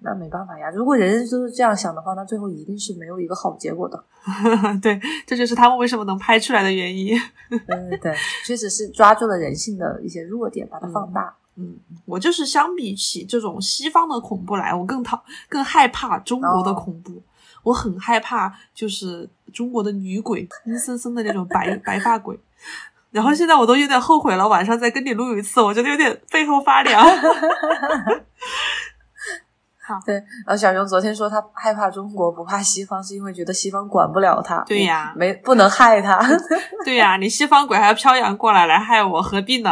[0.00, 4.04] 那没办法呀，如果人人都是这样想的话，那最后一定是没有一个好结果的。
[4.82, 7.18] 对，这就是他们为什么能拍出来的原因。
[7.48, 11.34] 对对对，确实是抓住了人性的一些弱点，把它放大。
[11.56, 11.74] 嗯，
[12.04, 17.22] 我就是相比起这种西方的恐怖来，我更讨更害怕中国的恐怖。
[17.62, 22.38] 我很害怕，就是中国的女鬼，阴森森的那种白 白发鬼。
[23.10, 27.02] 然后现在我都有点后悔了，晚上再跟你录一次，我觉得有点背后发凉。
[29.86, 34.58] 好，对，然后小熊昨天说他害怕中国，不怕西方，是因为觉得西方管不了他。
[34.66, 36.20] 对呀没不能害他。
[36.84, 39.70] 对呀、你西方鬼还要飘洋过来来害我，何必呢？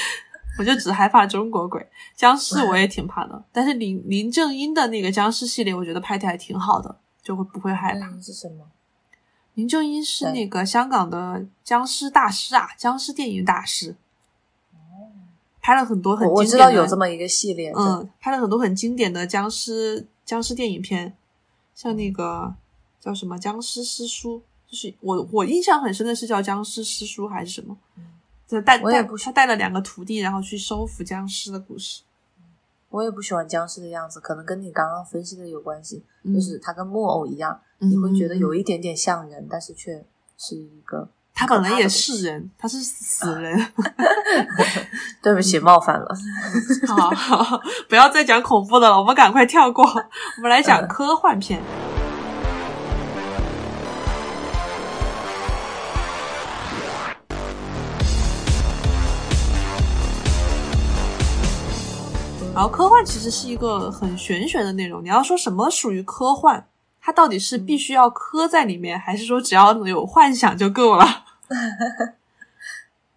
[0.58, 3.42] 我就只害怕中国鬼，僵尸我也挺怕的。
[3.52, 8.06] 但是林林正英的那个僵尸系列，我觉得拍的还挺好的，就会不会害怕。
[8.08, 8.64] 嗯，是什么？
[9.54, 13.96] 林正英是那个香港的僵尸大师啊，僵尸电影大师，
[15.66, 17.72] 拍了很多很我我知经典的，道有这么一个系列。
[17.76, 21.12] 嗯，拍了很多很经典的僵尸僵尸电影片，
[21.74, 22.54] 像那个
[23.00, 24.38] 叫什么《僵尸师叔》，
[24.70, 27.76] 就是我我印象很深的是叫《僵尸师叔》还是什么？
[28.46, 32.02] 就带带他带了两个徒弟，然后去收服僵尸的故事。
[32.90, 40.04] 我也不喜欢僵尸的样子，可能跟你刚刚分析的有关系，嗯就是他跟木偶一样，嗯你会觉得有一点点像人，但是却
[40.38, 41.08] 是一个。
[41.38, 43.72] 他本来也可怕的东西是人，他是死人。
[45.22, 46.08] 对不起，冒犯了。
[46.88, 47.60] 好好，
[47.90, 51.60] 不要再讲恐怖的了，我们赶快跳过，我们来讲科幻片。
[62.54, 66.64] 然后科幻其实是一个很玄学的内容，你要说什么属于科幻，
[67.02, 71.24] 它到底是必须要科在里面，还是说只要有幻想就够了？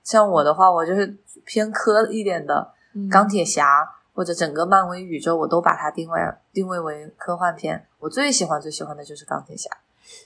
[0.03, 1.15] 像我的话，我就是
[1.45, 6.19] 偏科一点的，嗯钢铁侠或者整个漫威宇宙，我都把它定位
[6.51, 7.85] 定位为科幻片。
[7.99, 9.69] 我最喜欢最喜欢的就是钢铁侠。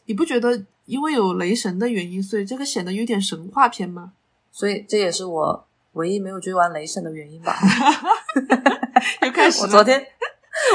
[0.05, 4.13] 你不觉得因为有雷神的原因，所以这个显得有点神话片吗？
[4.51, 7.55] 所以这也是我唯一没有追完雷神的原因吧。
[9.21, 10.05] 又开始我昨天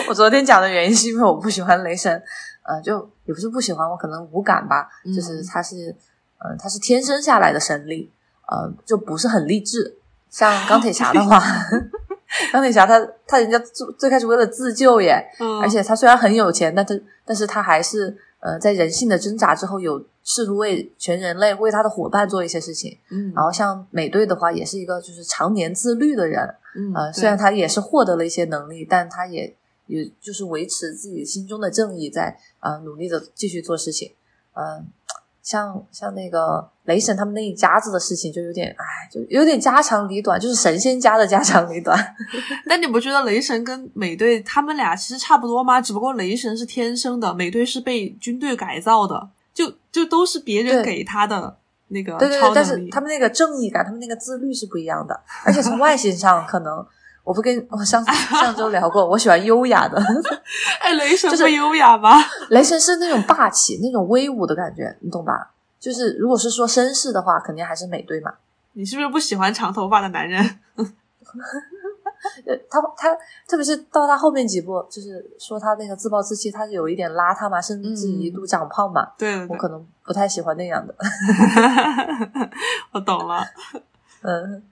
[0.09, 2.23] 我昨天讲的原因是因为我不喜欢雷神，
[2.63, 5.95] 呃，就也不是不喜欢，我可能无感吧，嗯就是他是，
[6.45, 8.11] 嗯、他是天生下来的神力，
[8.49, 9.97] 呃，就不是很励志。
[10.31, 11.43] 像钢铁侠的话
[12.53, 22.99] 钢铁侠他他人家最最开始为了自救耶，嗯，而且他虽然很有钱，但他但是他还是呃在人性的挣扎之后，有试图为全人类为他的伙伴做一些事情。
[23.11, 34.13] 嗯，然后像美队的话，也是一个就是常年自律的人，嗯呃，虽然他也是获得了一些能力，但他也也就是维持自己心中的正义在，呃努力的继续做事情。
[34.53, 34.87] 嗯、
[35.49, 41.99] 像像那个雷神他们那一家子的事情，就有点哎，就有点家长里短，就是神仙家的家长里短。
[42.69, 45.81] 但你不觉得雷神跟美队他们俩其实差不多吗？
[45.81, 52.53] 只不过雷神是天生的，美队是被军队改造的，就就都是别人给他的那个对对对。
[52.55, 56.85] 但是他们那个正义感，他们那个自律是不一样的，而且从外形上，可能
[57.29, 60.03] 我不跟我 上上周聊过，我喜欢优雅的，
[60.81, 62.17] 哎，雷神是不优雅吗？
[62.49, 65.51] 雷神是那种霸气、那种威武的感觉，你懂吧？
[65.79, 68.33] 就是如果是说绅士的话，肯定还是美队嘛。
[68.73, 70.43] 你是不是不喜欢长头发的男人？
[72.47, 73.15] 呃，他他
[73.47, 79.07] 特别是到他后面几部，就是说他那个自暴自弃，他是有一点邋遢嘛，甚至一度长胖嘛。
[79.19, 80.95] 对对对，我可能不太喜欢那样的。
[82.93, 83.45] 我懂了。
[84.23, 84.63] 嗯，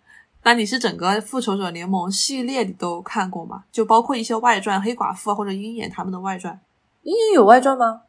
[0.47, 3.65] 那你是整个复仇者联盟系列你都看过吗？
[3.73, 6.57] 就包括一些外传，黑寡妇啊或者鹰眼他们的外传。
[7.03, 8.03] 鹰眼有外传吗？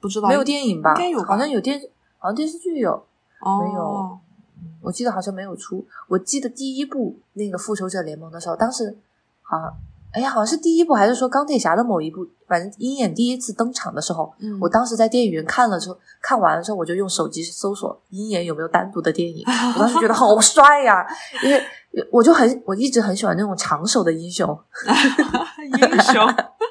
[0.00, 0.94] 不知道，没有电影吧？
[0.94, 1.78] 应该有吧好像有电，
[2.16, 3.04] 好像电视剧有。
[3.40, 4.18] 哦、没有
[4.80, 5.84] 我记得好像没有出。
[6.08, 8.96] 我记得第一部那个复仇者联盟的时候，当时
[9.42, 9.76] 好像，
[10.14, 12.24] 哎呀，好像是第一部，还是说钢铁侠的某一部？
[12.46, 19.44] 反正鹰眼第一次登场的时候，嗯，我当时在电影院看了之后，看完了之后，我就用手机搜索鹰眼有没有单独的电影。
[19.74, 21.04] 我当时觉得好帅呀，
[21.42, 21.60] 因为
[22.12, 24.46] 我就很我一直很喜欢那种长手的英雄
[25.80, 26.26] 英雄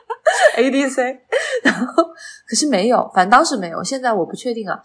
[0.55, 1.17] ADC，
[1.63, 2.03] 然后
[2.47, 4.81] 可是没有，反正当时没有，现在我不确定啊。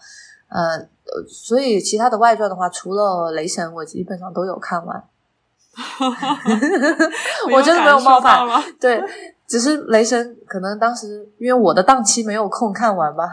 [0.49, 5.03] 呃，呃所以其他的外传的话，除了雷神，我基本上都有看完。
[7.51, 8.61] 我真的没有冒犯了。
[8.79, 9.01] 对，
[9.47, 13.23] 只是雷神可能当时因为我的档期没有空看完吧。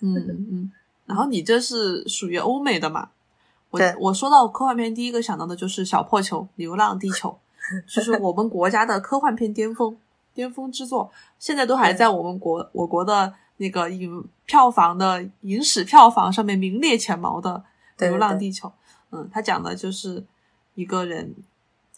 [0.00, 0.72] 嗯嗯，
[1.06, 3.08] 然后你这是属于欧美的嘛？
[3.70, 7.38] 我我说到科幻片，第一个想到的就是《小破球》《流浪地球
[7.94, 9.96] 》，就是我们国家的科幻片巅峰
[10.32, 17.62] 巅峰之作，现在都还在我们国我国的那个影票房的影史票房上面名列前茅的
[18.08, 18.68] 《流浪地球》。
[19.10, 20.24] 嗯，他讲的就是
[20.74, 21.34] 一个人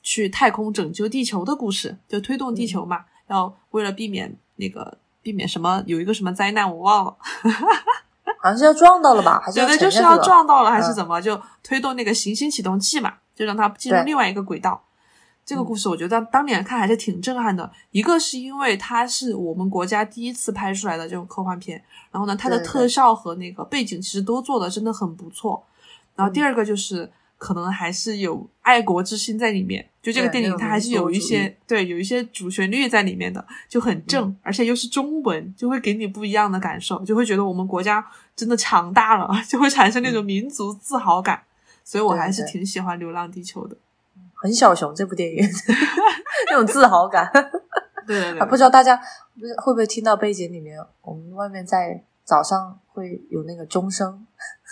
[0.02, 7.16] 去太空拯救地球的故事，就推动地球嘛，要为了避免那个避免什么有一个什么灾难我忘了。
[8.42, 9.40] 好像是要撞到了吧？
[9.44, 14.82] 还是对对，就是要撞到了还是嗯怎么，就推动那个行星启动器嘛，就让它进入另外一个轨道。
[15.44, 17.70] 这个故事我觉得当年看还是挺震撼的。
[17.90, 21.82] 一个是因为它是我们国家第一次拍出来的这种科幻片，
[22.12, 25.62] 然后呢，它的特效和那个背景其实都做的真的很不错。
[26.14, 27.10] 然后第二个就是
[27.40, 41.42] 可能还是有爱国之心在里面，就这个电影它还是有一些对有一些主旋律在里面的，就很正，嗯而且又是中文，就会给你不一样的感受，就会觉得我们国家真的强大了， 就会产生那种民族自豪感。
[41.82, 43.74] 所以我还是挺喜欢《流浪地球》的。
[44.34, 45.42] 很小熊这部电影
[46.50, 47.28] 那种自豪感
[48.06, 48.96] 对对对，不知道大家
[49.56, 54.24] 会不会听到背景里面，我们外面在早上会有那个钟声，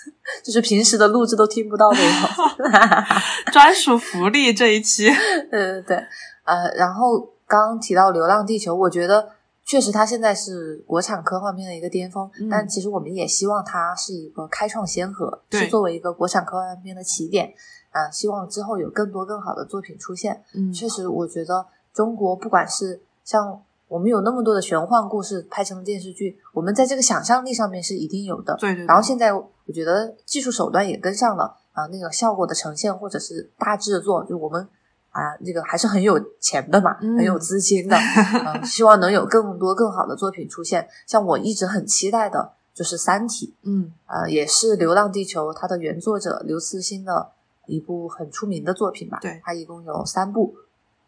[0.44, 2.68] 就是平时的录制都听不到那种。
[3.52, 5.08] 专属福利这一期，
[5.50, 5.96] 对 对对，
[6.44, 9.30] 呃，然后刚刚提到《流浪地球》，我觉得
[9.64, 17.52] 确实它现在是国产科幻片的一个巅峰，嗯但其实我们也希望它是一个开创先河，是作为一个国产科幻片的起点
[17.90, 20.44] 啊、希望之后有更多更好的作品出现。
[20.54, 28.54] 嗯确实，我觉得中国不管是像我们有那么多的玄幻故事拍成了电视剧，我们在这个想象力上面是一定有的。
[28.60, 34.68] 对对对然后现在我觉得技术手段也跟上了啊，那个效果的呈现或者是大制作，就我们
[35.10, 40.86] 啊这个还是很有钱的嘛，嗯很有资金的，嗯， 希望能有更多更好的作品出现。
[41.06, 47.30] 像我一直很期待的就是《三体》，嗯呃，也是《流浪地球》它的原作者刘慈欣的
[47.66, 49.18] 一部很出名的作品吧。
[49.20, 50.54] 对它一共有三部，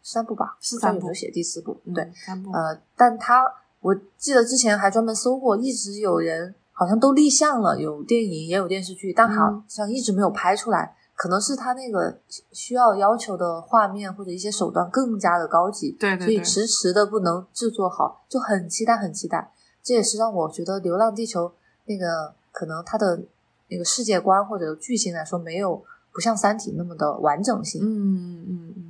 [0.03, 1.79] 三部吧，四三部写第四部？
[1.85, 3.43] 嗯对，，三部呃，但他
[3.79, 10.95] 我记得之前还专门搜过，一直有人好像都立项了，有电影也有电视剧，但好嗯像一直没有拍出来。
[11.13, 12.19] 可能是他那个
[12.51, 19.51] 需要要求的画面或者一些手段更加的高级，所以对所以，迟迟的不能制作好，就很期待，很期待。
[19.83, 21.45] 这也是让我觉得《流浪地球》
[21.85, 23.23] 那个可能它的
[23.69, 27.79] 那个世界观或者剧情来说，没有不像《三体》那么的完整性。
[27.83, 28.80] 嗯嗯，嗯，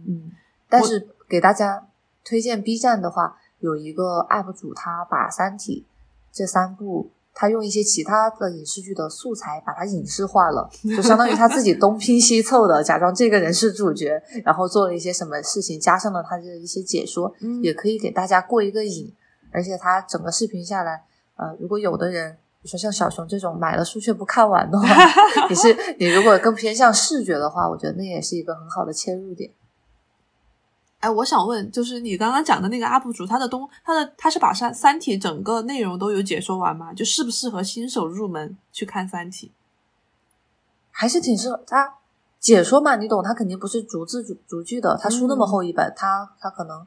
[0.72, 1.86] 但是给大家
[2.24, 5.86] 推荐 B 站的话，有一个 UP 主，他把《三体》
[6.36, 19.14] 这三部，他用一些其他的影视剧的素材把它影视化了，就相当于他自己东拼西凑的，假装这个人是主角，然后做了一些什么事情，加上了他的一些解说，嗯也可以给大家过一个瘾。
[19.52, 21.04] 而且他整个视频下来，
[21.36, 22.38] 呃，如果有的人。
[22.64, 24.88] 比如说像小熊这种买了书却不看完的话，
[25.50, 29.50] 你是你如果更偏向视觉的话，我觉得那也是一个很好的切入点。
[31.02, 36.94] 哎，我想问，就是你刚刚讲的那个 UP 主，他的东，他的他是把三《三体》整个内容都有解说完吗？
[36.94, 39.48] 就适不适合新手入门去看《三体》？
[40.92, 41.96] 还是挺适合他
[42.40, 46.86] 解说嘛，你懂，他肯定不是逐字逐逐句的，他书那么厚一本，他他可能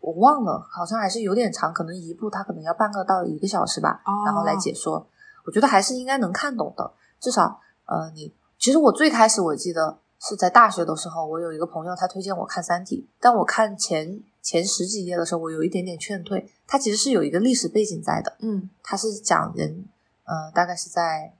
[0.00, 5.06] 我忘了，好像还是有点长，可能一部他可能要半个到一个小时吧，哦然后来解说，
[5.44, 19.84] 我觉得还是应该能看懂的，至少呃，你其实我最开始我记得是在大学的时候，我有一个朋友他推荐我看《三体》，但我看前前十几页的时候，我有一点点劝退，它其实是有一个历史背景在的，嗯它是讲人，
[20.24, 21.34] 呃，大概是在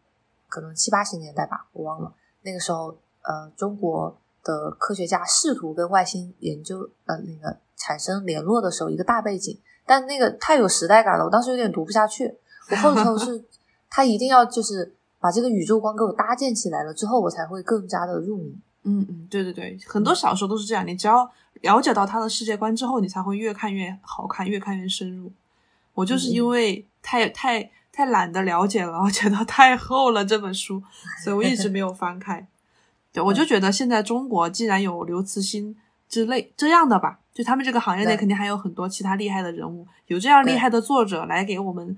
[0.49, 2.13] 可能七八十年代吧，我忘了。
[2.43, 9.57] 那个时候，呃，中国的科学家试图跟外星研究呃那个产生联络的时候，一个大背景，
[9.87, 12.37] 但那个太有时代感了，我当时有点读不下去。
[12.69, 13.45] 我后头是
[13.89, 18.59] 他一定要就是把这个宇宙观给我搭建起来了之后，我才会更加的入迷。
[18.85, 21.31] 嗯嗯，对对对，很多小说都是这样，你只要
[21.61, 25.33] 了解到他的世界观之后，你才会越看越好看，越看越深入。
[25.95, 30.83] 我就是因为太太太懒得了解了，我觉得太厚了这本书，
[31.23, 32.47] 所以我一直没有翻开。
[33.13, 35.77] 对，我就觉得现在中国既然有刘慈欣
[36.09, 41.97] 之类这样的吧，就他们这个行业内肯定还有很多其他厉害的人物，有这样厉害的作者来给我们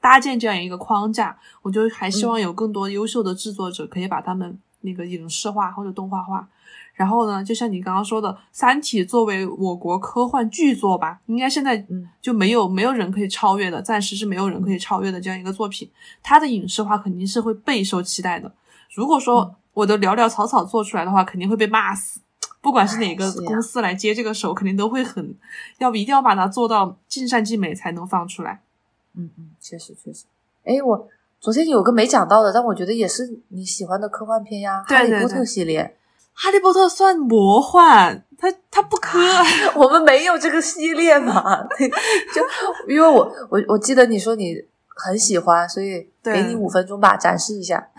[0.00, 6.48] 搭建这样一个框架，我就还希望有更多优秀的制作者可以把他们那个影视化或者动画化。
[6.94, 11.86] 然后呢，就像你刚刚说的，《三体》作为我国科幻巨作吧，应该现在
[12.22, 15.90] 就没有没有人可以超越的，暂时是没有人可以超越的这样一个作品，
[16.22, 18.50] 它的影视化肯定是会备受期待的。
[18.94, 22.20] 如果说我的潦潦草草做出来的话，肯定会被骂死。
[22.62, 25.36] 不管是哪个公司来接这个手，肯定都会很，
[25.78, 28.62] 要不一定要把它做到尽善尽美才能放出来。
[29.14, 30.24] 嗯嗯，确实确实。
[30.64, 31.08] 哎，我
[31.46, 35.96] 昨天有个没讲到的，但我觉得也是你喜欢的科幻片呀，《哈利波特》系列。
[36.34, 39.16] 哈利波特算魔幻，它它不科，
[39.76, 41.62] 我们没有这个系列嘛？
[42.34, 42.42] 就
[42.88, 44.56] 因为我我我记得你说你
[44.88, 47.90] 很喜欢，所以给你五分钟吧，展示一下。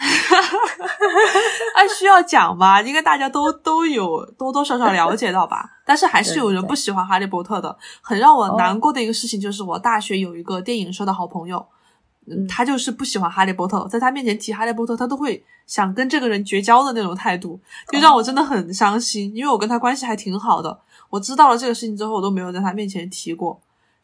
[1.73, 2.81] 哎，需要讲吧？
[2.81, 5.77] 应该大家都都有多多少少了解到吧？
[5.85, 7.77] 但是还是有人不喜欢哈利波特的。
[8.01, 11.65] 很让我难过的一个事情就是，我大学有一个电影社的好朋友。
[12.47, 17.59] 他就是不喜欢哈利波特，在他面前提哈利波特，他都会想跟这个人绝交的那种态度，
[17.89, 19.33] 就让我真的很伤心。
[19.33, 20.77] 因为我跟他关系还挺好的，
[21.09, 23.57] 我知道了这个事情之后，我都没有在他面前提过。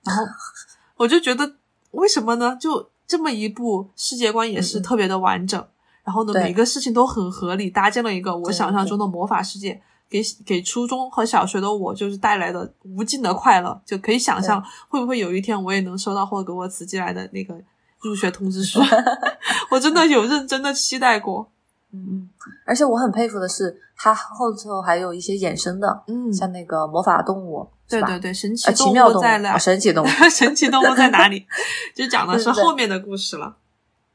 [0.03, 0.23] 然后
[0.95, 1.55] 我就觉得，
[1.91, 2.55] 为什么呢？
[2.59, 5.61] 就这么一部世界观也是特别的完整，
[6.05, 13.81] 然后呢，每个事情都很合理，搭建了一个我想象中的魔法世界，给给初中和小学的我就是带来的无尽的快乐。
[13.85, 17.59] 就可以想象，会不会有一天我也能收到霍格沃茨寄来的那个。
[18.03, 18.79] 入学通知书，
[19.71, 21.49] 我真的有认真的期待过。
[21.91, 22.27] 嗯，
[22.65, 29.57] 而且我很佩服的是，它后头还有一些衍生的，嗯，像那个魔法动物，对对对，神奇奇妙动物在哪？
[29.57, 31.45] 神奇动物， 神奇动物在哪里？
[31.95, 33.55] 就讲的是后面的故事了。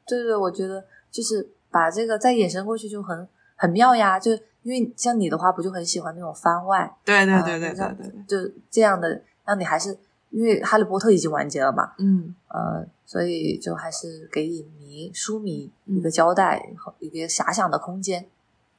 [0.05, 4.19] 对对，我觉得就是把这个再衍生过去就很很妙呀。
[4.19, 4.31] 就
[4.63, 6.93] 因为像你的话，不就很喜欢那种番外？
[7.05, 9.97] 对对对对对对，就这样的，让你还是。
[10.31, 16.63] 因为《哈利波特》已经完结了嘛，嗯，呃，所以就还是给影迷、书迷一个交代，
[16.99, 18.23] 一个遐想的空间。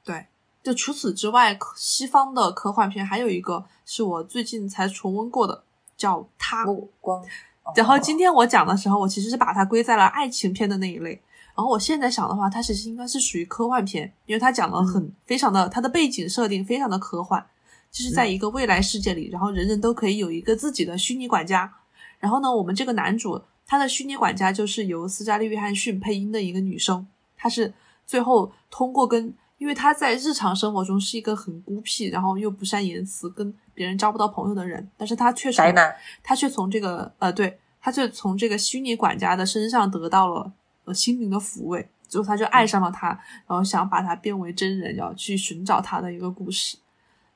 [0.05, 0.27] 对，
[0.63, 5.65] 就除此之外，西方的科幻片还有一个是我最近才重温过的，
[5.97, 6.65] 叫《他》。
[7.01, 7.27] 光。
[7.75, 11.21] 然后今天我讲的时候，我其实是把它归在了爱情片的那一类。
[11.57, 17.45] 然后我现在想的话，它其实应该是属于科幻片，因为它讲了很非常的，它的背景设定非常的科幻。
[17.91, 21.75] 就是在一个未来世界里，然后人人都可以有一个自己的虚拟管家。
[22.21, 27.07] 然后呢，我们这个男主他的虚拟管家就是由斯嘉丽·约翰逊配音的一个女生。
[27.37, 27.73] 她是
[28.05, 34.91] 最后通过跟，因为她在日常生活中是一个很孤僻，然后又不善言辞，跟别人交不到朋友的人。
[34.97, 35.73] 但是她却从
[36.21, 40.53] 她却从这个呃，对，她却从这个虚拟管家的身上得到了
[40.87, 41.89] 呃心灵的抚慰。
[42.09, 43.11] 最后她就爱上了他，
[43.47, 46.77] 然后想把他变为真人，要去寻找他的一个故事。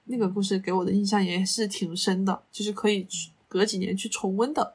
[0.07, 3.07] 那个故事给我的印象也是挺深的，就是可以
[3.47, 4.75] 隔几年去重温的。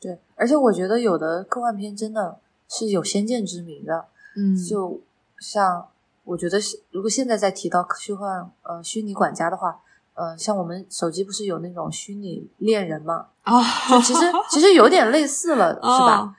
[0.00, 2.38] 对，而且我觉得有的科幻片真的
[2.68, 4.06] 是有先见之明的。
[4.36, 5.00] 嗯，就
[5.38, 5.88] 像
[6.24, 6.58] 我觉得，
[6.90, 9.80] 如果现在再提到虚幻呃虚拟管家的话，
[10.14, 13.26] 呃，像我们手机不是有那种虚拟恋人嘛？
[13.42, 14.20] 啊，就其实
[14.50, 16.36] 其实有点类似了，是吧？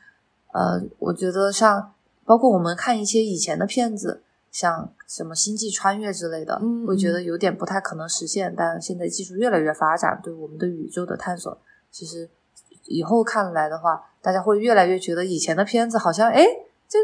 [0.54, 1.94] 呃，我觉得像
[2.26, 4.24] 包括我们看一些以前的片子。
[4.52, 8.52] 像什么星际穿越之类的，会觉得有点不太可能实现。
[8.58, 11.56] 但现在技术越来越发展，对我们的宇宙的探索，
[11.92, 12.28] 其实
[12.90, 16.46] 以后看来的话，大家会越来越觉得以前的片子好像，哎，
[16.88, 16.98] 这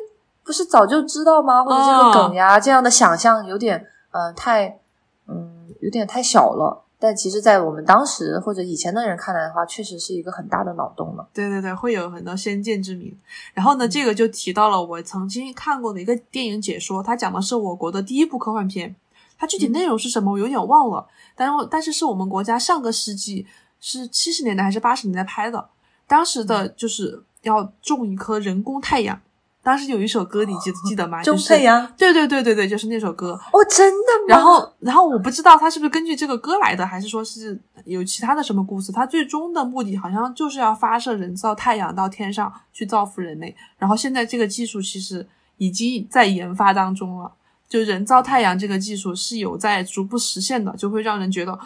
[0.43, 1.63] 不是早就知道吗？
[1.63, 4.79] 或者这个梗呀，这样的想象有点，嗯，太，
[5.27, 6.81] 嗯，有点太小了。
[6.97, 11.27] 但其实，在我们当时或者以前的人看来的话，确实是一个很大的脑洞了。
[11.33, 13.15] 对对对，会有很多先见之明。
[13.53, 18.95] 然后呢，这个就提到了我曾经看过的一个电影解说，它讲的是我国的第一部科幻片。
[19.37, 21.05] 它具体内容是什么，我有点忘了。
[21.35, 23.45] 但是但是是我们国家上个世纪
[23.81, 25.69] 是七十年代还是八十年代拍的，
[26.07, 29.19] 当时的就是要种一颗人工太阳。
[29.63, 31.23] 当时有一首歌，你记记得吗？
[31.23, 31.49] 就是
[31.97, 33.31] 对对对对对，就是那首歌。
[33.51, 34.35] 哦，真的吗？
[34.35, 38.91] 然后，然后我不知道他是不是根据这个歌来的，还是说是有其他的什么故事？
[38.91, 43.55] 他最终的目的好像就是要发射人造太阳到天上去造福人类。
[43.79, 45.27] 然后现在这个技术其实
[45.57, 47.31] 已经在研发当中了。
[47.67, 51.57] 就人造太阳这个技术是有在逐步实现的，就会让人觉得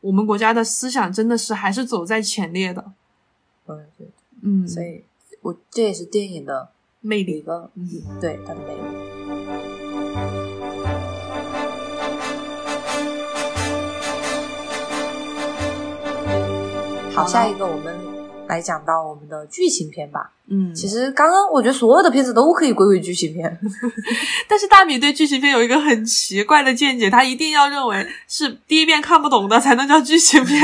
[0.00, 2.82] 我们国家的思想真的是还是走在前列的。
[4.42, 5.04] 嗯，所以
[5.40, 6.70] 我这也是电影的
[7.00, 7.40] 魅力。
[7.40, 7.88] 个，嗯
[8.20, 8.80] 对它的魅力。
[17.14, 17.94] 好下一个我们
[18.48, 20.32] 来讲到我们的剧情片吧。
[20.46, 23.60] 嗯，其实刚刚我觉得所有的片子都可以归为剧情片。
[24.48, 30.60] 但是大米对剧情片有一个很奇怪的见解，他一定要认为是第一遍看不懂的才能叫剧情片。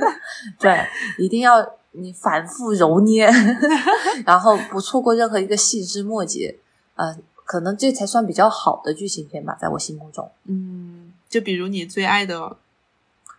[0.60, 0.86] 对，
[1.18, 1.60] 一定要
[1.98, 3.28] 你反复揉捏，
[4.26, 6.56] 然后不错过任何一个细枝末节。
[6.94, 12.38] 呃，可能这才算比较好的剧情片吧，在我心目中，嗯，就比如你最爱的，《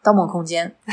[0.03, 0.69] 盗梦空间》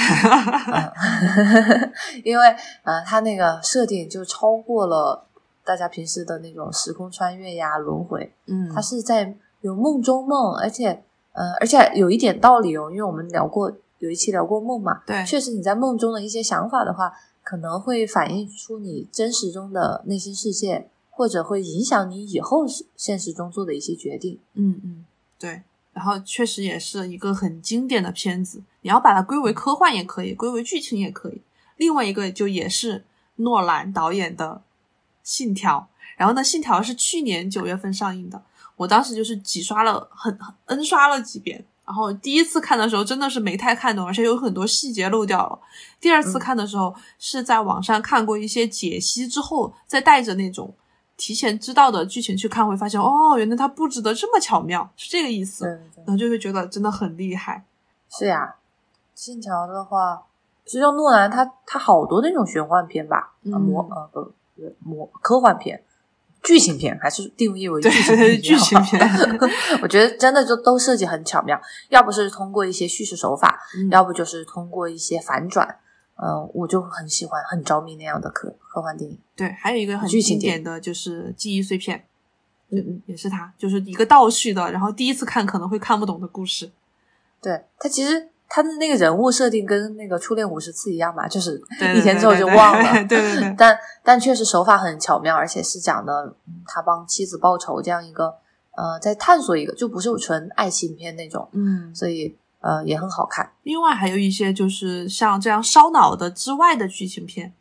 [0.73, 1.93] 嗯，
[2.25, 2.47] 因为
[2.85, 5.25] 呃，它那个设定就超过了
[5.65, 8.73] 大家平时的那种时空穿越呀、轮回，嗯。
[8.75, 11.03] 它是在有梦中梦，而且
[11.33, 17.13] 呃，而且有一点道理哦，因为我们聊过有一期聊过梦嘛，对，确实你在梦中的一些想法的话，
[17.45, 22.65] 可能会反映出你真实中的内心世界，或者会影响你以后
[22.97, 24.41] 现实中做的一些决定。
[24.55, 25.05] 嗯嗯，
[25.39, 25.63] 对。
[25.93, 31.41] 然后确实也是一个很经典的片子，你要把它归为科幻也可以，归为剧情也可以。
[31.77, 33.05] 另外一个就也是
[33.37, 34.47] 诺兰导演的
[35.23, 38.43] 《信条》，然后呢，《信条》是去年九月份上映的，
[38.75, 41.65] 我当时就是几刷了很很 N 刷了几遍。
[41.87, 45.59] 然后第一次看的时候真的是没太看懂，而且有很多细节漏掉了。
[46.01, 50.73] 第二次嗯看的时候是在网上看过一些解析之后，再带着那种
[51.17, 55.67] 提前知道的剧情去看，会发现哦，原来他布置的这么巧妙，是这个意思。
[55.97, 57.65] 然后就会觉得真的很厉害。
[58.09, 58.57] 是呀，
[59.15, 60.23] 信条的话，
[60.65, 64.33] 实际上诺兰他他好多那种玄幻片吧，嗯呃魔呃不
[64.81, 65.83] 魔科幻片。
[66.45, 69.01] 剧情片还是定义为剧情片， 剧情片。
[69.83, 73.89] 我觉得真的就都设计很巧妙，要不是通过一些叙事手法，嗯。
[73.91, 75.67] 要不就是通过一些反转，
[76.17, 79.19] 嗯、我就很喜欢、很着迷那样的科科幻电影。
[79.35, 82.05] 对，还有一个很经典的就是记忆碎片，
[82.71, 82.79] 嗯。
[82.79, 86.71] 嗯，也是他，就是一个倒叙的，然后第一次看可能会看不懂的故事。
[87.41, 92.93] 对他其实他的那个人物设定跟那个《初恋五十次》一样嘛，就是对一天之后就忘了。
[93.09, 98.33] 对对对， 但但确实手法很巧妙，而且是讲的嗯他帮妻子报仇这样一个
[98.77, 101.93] 呃，在探索一个就不是纯爱情片那种，嗯。
[101.93, 103.51] 所以呃也很好看。
[103.65, 107.53] 另外还有一些就是像这样烧脑的之外的剧情片，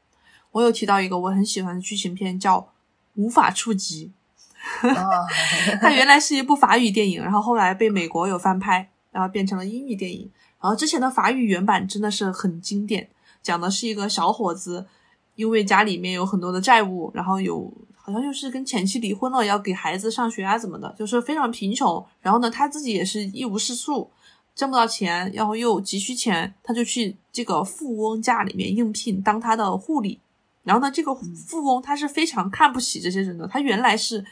[0.52, 2.60] 我有提到一个我很喜欢的剧情片叫
[3.16, 4.12] 《无法触及》。
[4.96, 5.26] 啊，
[5.82, 10.30] 它原来是一部法语电影，然后后来被美国有翻拍，然后变成了英语电影。
[10.64, 13.10] 然后之前的法语原版真的是很经典，
[13.42, 14.86] 讲的是一个小伙子，
[15.36, 22.02] 因为家里面有很多的债务，然后有好像就是跟前妻离婚了，要给孩子上学啊怎么的，就是非常贫穷。
[22.22, 24.10] 然后呢，他自己也是一无是处，
[24.56, 30.18] 挣不到钱，然后又急需钱，他就去这个富翁家里面应聘当他的护理。
[30.64, 34.24] 然后呢，这个富翁他是非常看不起这些人的，他原来是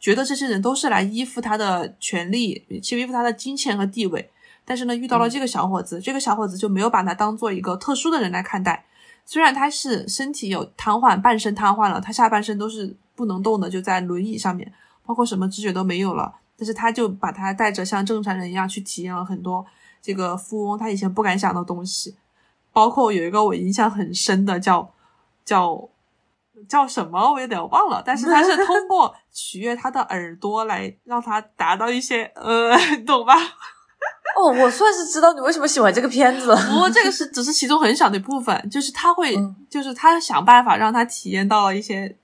[0.00, 4.30] 觉得这些人都是来依附他的权利，去依附他的金钱和地位。
[4.64, 8.84] 但是呢，遇到了这个小伙子，这个小伙子就没有把他当做一个特殊的人来看待。
[9.26, 14.72] 虽然他是身体有瘫痪，半身瘫痪了，他下半身都是不能动的，就在轮椅上面，
[15.04, 16.34] 包括什么知觉都没有了。
[16.56, 19.64] 但是他就把他带着像正常人一样去体验了很多
[20.00, 22.14] 这个富翁他以前不敢想的东西，
[22.72, 24.92] 包括有一个我印象很深的叫
[25.44, 25.88] 叫
[26.68, 33.34] 叫什么我有点忘了，但是他是通过取悦他的耳朵来让他达到一些呃，你 懂吧？
[34.36, 36.56] 哦，我算是知道你为什么喜欢这个片子了。
[36.70, 42.16] 不过这个是只是其中很小的一部分，就是他会，嗯就是他想办法让他体验到了一些，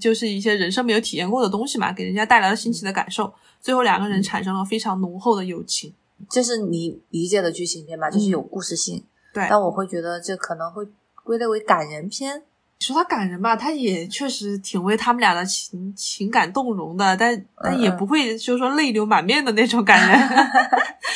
[0.00, 3.32] 就是一些人生没有体验过的东西嘛，给人家带来了新奇的感受。
[3.60, 5.92] 最后两个人产生了非常浓厚的友情。
[6.30, 8.10] 这是你理解的剧情片吧？
[8.10, 10.86] 就是有故事性，对，但我会觉得这可能会
[11.22, 12.42] 归类为感人片。
[12.84, 20.20] 你说他感人吧，他也确实挺为他们俩的情情感动容的，但但也不会就是说泪流满面的那种感人。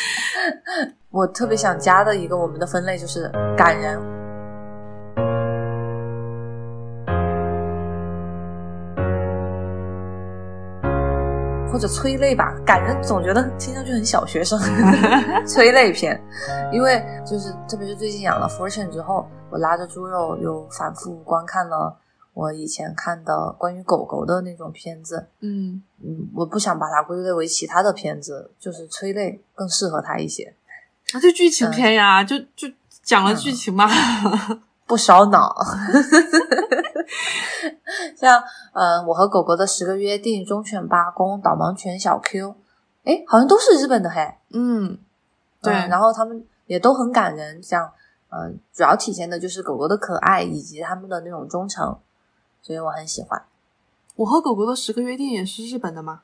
[1.10, 4.17] 我特别想加的一个我们的分类就是感人。
[11.78, 14.58] 或者催泪吧，感人总觉得听上去很小学生，
[15.46, 16.20] 催泪片。
[16.72, 21.96] 因为就是特别是最近养了 Fortune 之后，我拉着猪肉又反复观看了
[22.34, 25.28] 我以前看的关于狗狗的那种片子。
[25.38, 30.52] 嗯，嗯，我不想把它归类为其他的片子，就是催泪更适合它一些，
[31.12, 32.66] 啊，就剧情片呀，就就
[33.04, 33.88] 讲了剧情嘛。
[34.88, 35.54] 不烧脑。
[38.16, 42.56] 像呃，我和狗狗的十个约定、忠犬八公、导盲犬小 Q，
[43.04, 44.34] 哎，好像都是日本的嘿。
[44.50, 44.98] 嗯，
[45.62, 47.92] 对，嗯然后他们也都很感人，像
[48.30, 51.96] 嗯、主要体现的就是狗狗的可爱以及他们的那种忠诚，
[52.60, 53.42] 所以我很喜欢。
[54.16, 56.22] 我和狗狗的十个约定也是日本的吗？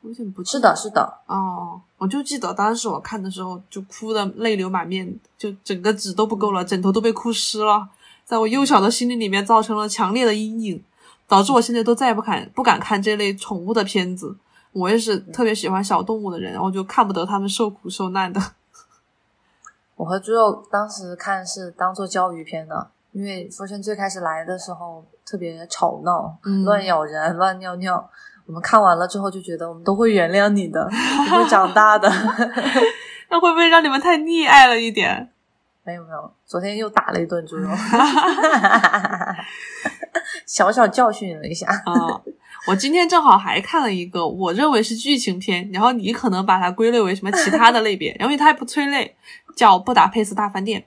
[0.00, 7.88] 我有点不记是的，是的，哦，我就记得当时我看的时候就哭的泪流满面，就整个纸都不够了，枕头都被哭湿了，
[8.24, 10.82] 在我幼小的心灵里面造成了强烈的阴影，
[11.28, 14.36] 导致我现在都再也不敢不敢看这类宠物的片子。
[14.72, 18.40] 我也是特别喜欢小动物的人，然后就看不得他们受苦受难的。
[19.94, 28.10] 我和猪肉当时看是当做教育片的，因为福生最开始来的时候特别吵闹，嗯乱咬人、乱尿尿。
[28.46, 32.10] 我们看完了之后就觉得我们都会原谅你的， 你会长大的。
[33.30, 35.30] 那会不会让你们太溺爱了一点？
[35.86, 37.68] 没有没有，昨天又打了一顿猪肉，
[40.46, 41.66] 小小教训了一下。
[41.66, 41.92] 啊、
[42.66, 49.14] 我今天正好还看了一个我认为是剧情片，然后你可能把它归类为什么其他的类别，然后因为它也不催泪，
[49.54, 50.80] 叫《布达佩斯大饭店》，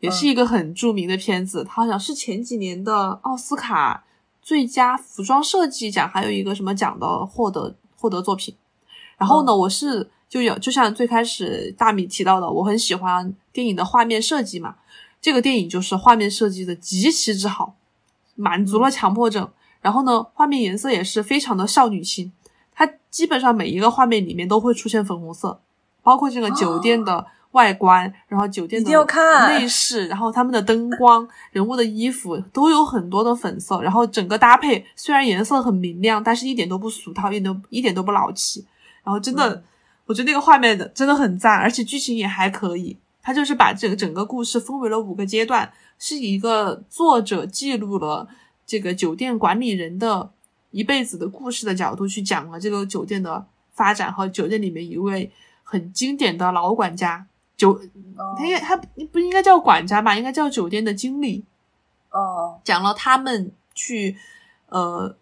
[0.00, 4.04] 也是一个很著名的片子，它好像是前几年的奥斯卡
[4.40, 8.56] 最佳服装设计奖，还有一个什么奖的获得获得作品。
[9.18, 14.76] 然后呢，我是就有就像最开始大米提到的，我很喜欢电影的画面设计嘛，
[15.20, 17.74] 这个电影就是画面设计的极其之好，
[18.34, 19.48] 满足了强迫症。
[19.80, 22.32] 然后呢，画面颜色也是非常的少女心，
[22.74, 25.60] 它基本上每一个画面里面都会出现粉红色，
[26.02, 38.66] 包括这个酒店的外观，然后酒店的看内饰，然后他们的灯光、 人物的衣服都有很多的粉色，然后整个搭配虽然颜色很明亮，但是一点都不俗套，一点都一点都不老气。
[39.04, 39.62] 然后真的，嗯
[40.06, 42.96] 我觉得那个画面的真的很赞，而且剧情也还可以。
[43.22, 48.28] 他就是把这个整个故事分为了五个阶段，是一个作者记录了
[48.64, 50.30] 这个酒店管理人的
[50.70, 55.32] 一辈子的故事的角度去讲了这个酒店的发展和酒店里面一位
[55.64, 57.26] 很经典的老管家。
[57.56, 57.72] 酒，
[58.16, 60.14] 哦他应该他不应该叫管家吧？
[60.14, 61.42] 应该叫酒店的经理。
[62.10, 64.16] 哦，讲了他们去
[64.68, 65.16] 呃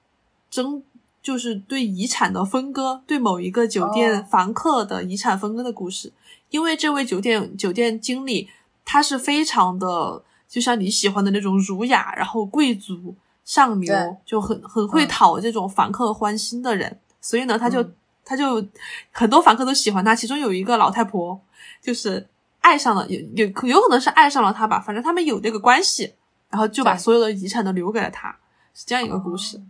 [0.51, 0.83] 争，
[1.25, 6.13] 就是对遗产的分割，对某一个酒店哦房客的遗产分割的故事。
[6.51, 8.49] 因为这位酒店酒店经理
[8.85, 17.01] 他是非常的，就像你喜欢的那种儒雅，然后贵族上流，就很很会嗯讨这种房客欢心的人。
[17.23, 17.95] 所以呢，他就、嗯
[18.27, 18.67] 他就
[19.13, 21.39] 很多房客都喜欢他，其中有一个老太婆
[21.83, 22.27] 就是
[22.61, 26.15] 爱上了，有有有可能是爱上了他吧，反正他们有这个关系，
[26.49, 28.35] 然后就把所有的遗产都留给了他，
[28.75, 29.59] 是这样一个故事。
[29.59, 29.63] 哦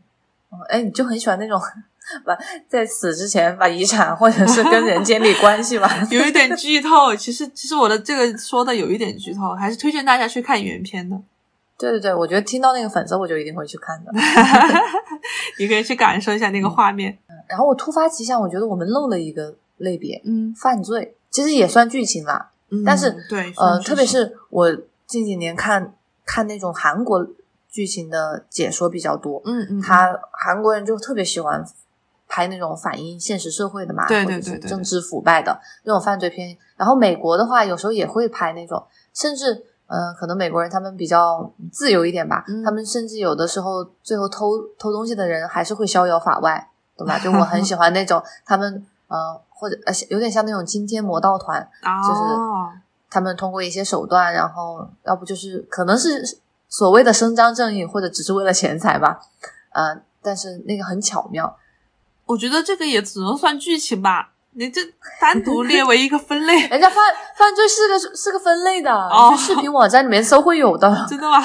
[0.68, 1.60] 哎，你就很喜欢那种
[2.24, 2.36] 把
[2.68, 5.90] 在死之前把遗产或者是跟人建立关系吧？
[6.10, 11.16] 有一点剧透，其实其实我的这个说的有一点剧透，还是推荐大家去看原片的，
[11.78, 14.12] 对对对，我觉得听到那个粉色我就一定会去看的。
[15.58, 17.16] 你可以去感受一下那个画面。
[17.48, 22.50] 然后我突发奇想，我觉得我们漏了一个类别，嗯犯罪，其实也算剧情啦。
[22.70, 24.74] 嗯，但是对，呃，特别是我
[25.06, 25.94] 近几年看
[26.24, 27.26] 看那种韩国
[27.74, 31.64] 剧情的解说比较多，嗯嗯，他韩国人就特别喜欢
[32.28, 36.56] 拍那种反映现实社会的嘛，对对对对政治腐败的那种犯罪片。
[36.76, 38.80] 然后美国的话，有时候也会拍那种，
[39.12, 39.52] 甚至
[39.88, 47.18] 嗯、呃可能美国人他们比较自由一点吧，嗯他们甚至有的时候最后偷偷东西的人还是会逍遥法外，对吧？
[47.18, 52.70] 就我很喜欢那种 他们呃或者呃有点像那种惊天魔盗团，哦，
[53.10, 56.38] 他们通过一些手段，然后要不就是可能是
[56.76, 59.20] 所谓的伸张正义，或者只是为了钱财吧，
[59.72, 61.56] 呃，但是那个很巧妙，
[62.26, 64.80] 我觉得这个也只能算剧情吧，你这
[65.20, 66.96] 单独列为一个分类， 人家犯
[67.36, 71.06] 犯罪是个是个分类的，哦你去视频网站里面搜会有的。
[71.08, 71.40] 真的吗？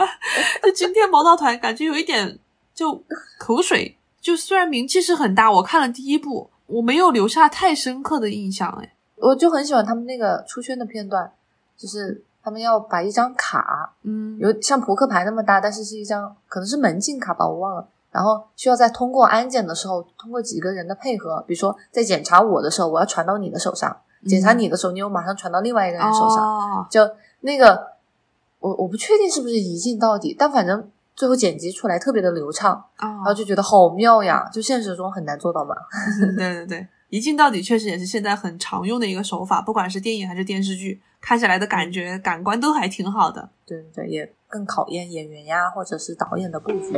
[0.62, 2.38] 就今天毛道团感觉有一点
[2.74, 3.02] 就
[3.38, 11.32] 口水，就虽然名气是很大，我看了第一部，我没有留下太深刻的印象，哎，我就很喜欢他们那个出圈的片段，
[11.78, 17.88] 就是他们要把一张卡，嗯，有像扑克牌那么大，但是是一张可能是门禁卡吧，我忘了。
[18.12, 23.90] 然后需要在通过安检的时候，通过几个人的配合，比如说在检查我的时候，我要传到你的手上；
[24.28, 26.38] 检查你的时候，你又马上传到另外一个人手上。
[26.38, 27.00] 哦，就
[27.40, 27.84] 那个，
[28.60, 34.48] 我我不确定是不是一镜到底，但反正最后剪辑出来特别的流畅，然后哦，就觉得好妙呀！
[34.52, 35.74] 就现实中很难做到嘛。
[36.38, 43.48] 对对对，一镜到底确实也是现在很常用的一个手法，不管是电影还是电视剧，看下来的感觉感官都还挺好的。
[43.66, 46.92] 对对对，也更考验演员呀，或者是导演的布局。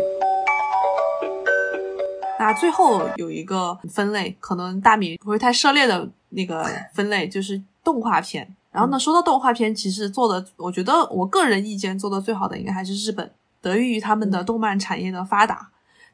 [2.39, 6.64] 那最后有一个分类，可能大米不会太涉猎的那个
[6.95, 8.55] 分类，就是动画片。
[8.71, 13.29] 然后呢，说到动画片，其实做的，我觉得我个人意见做的最好的应该还是日本，
[13.61, 15.71] 得益于他们的动漫产业的发达，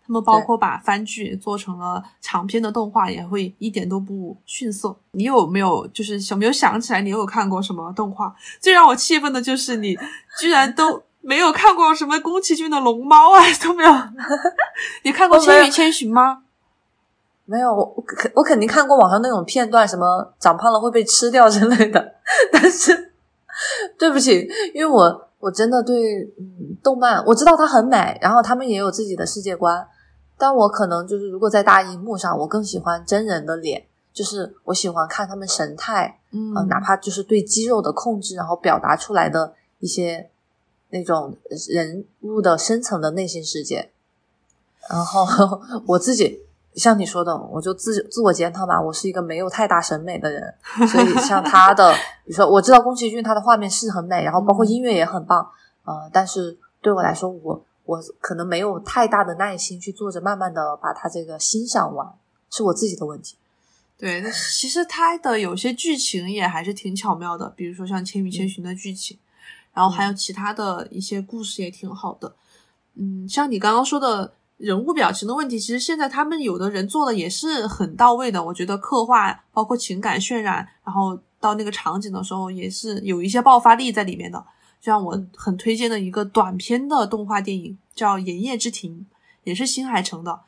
[0.06, 4.94] 他们包括把番剧做成了长篇的动画，也会一点都不逊色。
[5.12, 8.34] 你有没有就是有没有想起来你有看过什么动画？
[8.60, 9.96] 最让我气愤的就是你
[10.38, 13.90] 居然都 没有看过什么宫崎骏的龙猫啊都没有。
[15.04, 16.42] 你看过《千与千寻》吗？
[17.46, 22.14] 没有，我肯我肯定看过网上那种片段，什么长胖了会被吃掉之类的。
[22.50, 23.12] 但是
[23.98, 29.86] 对不起，因为我我真的对嗯动漫我知道它很美，然后他们也有自己的世界观，
[30.36, 40.28] 但我可能就是如果在大荧幕上，我更喜欢真人的脸，就是我喜欢看他们神态，嗯，哪怕就是对肌肉的控制，然后表达出来的一些
[40.90, 41.36] 那种
[41.68, 43.90] 人物的深层的内心世界。
[44.90, 46.40] 然后 我自己。
[46.74, 48.82] 像你说的，我就自自我检讨吧。
[48.82, 50.52] 我是一个没有太大审美的人，
[50.88, 51.92] 所以像他的，
[52.26, 55.48] 比如说我知道宫崎骏他的画面是很美，然后包括音乐也很棒，
[55.84, 62.06] 呃，但是对我来说，我我可能没有太大的耐心去坐着慢慢的把它这个欣赏完，
[62.50, 63.36] 是我自己的问题。
[63.96, 69.18] 对，其实它的有些剧情也还是挺巧妙的，比如说像《千与千寻》的剧情，
[69.72, 72.34] 然后还有其他的一些故事也挺好的。
[72.94, 74.34] 嗯，像你刚刚说的。
[74.56, 78.42] 人物表情的问题，其实现在他们有的人做的也是很到位的。
[78.42, 84.42] 我觉得刻画包括情感渲染，然后到那个场景的时候，也是有一些爆发力在里面的。
[84.84, 89.06] 就像我很推荐的一个短片的动画电影，叫《炎夜之庭》，
[89.44, 90.38] 也是新海诚的，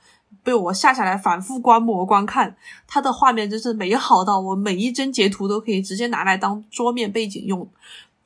[0.42, 2.54] 被我下下来反复观摩观看。
[2.86, 7.66] 它的画面真是美好到我每一帧截图都可以直接拿来当桌面背景用，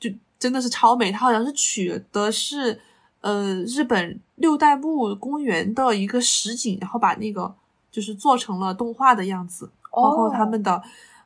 [0.01, 1.13] 就真的是超美。
[1.13, 2.81] 它好像是取的是。
[3.21, 7.53] 呃，日本六代目公园的一个实景，然后把那个
[7.91, 10.81] 就是做成了动画的样子，包括他们的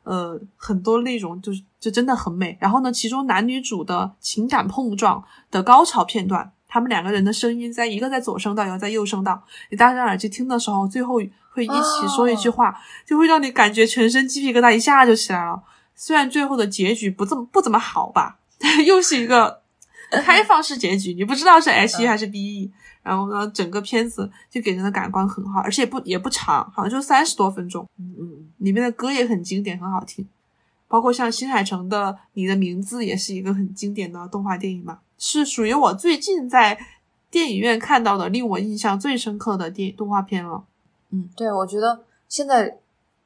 [0.06, 2.56] 呃很多内容，就是就真的很美。
[2.58, 11.16] 然后呢，其中男女主的情感碰撞的高潮片段，他们两个人的声音在一个在左声道，一个在右声道，你戴上耳机听的时候，最后
[11.50, 15.62] 会一起说一句话，就会让你感觉全身鸡皮疙瘩一下就起来了。
[15.94, 18.38] 虽然最后的结局不这么不怎么好吧，
[18.86, 19.65] 又是一个。
[20.22, 27.86] 开放式结局，你不知道是 H E 还是 B E，然后呢，整个片子就给人的感官很好，而且也不也不长，好像就三十多分钟。
[27.98, 30.26] 嗯嗯，里面的歌也很经典，很好听。
[30.88, 36.78] 包括像新海诚的《你的名字》也是一个很经典的动画电影嘛，是属于我最近在
[37.28, 40.64] 电影院看到的令我印象最深刻的电动画片了。
[41.10, 42.78] 嗯，对，我觉得现在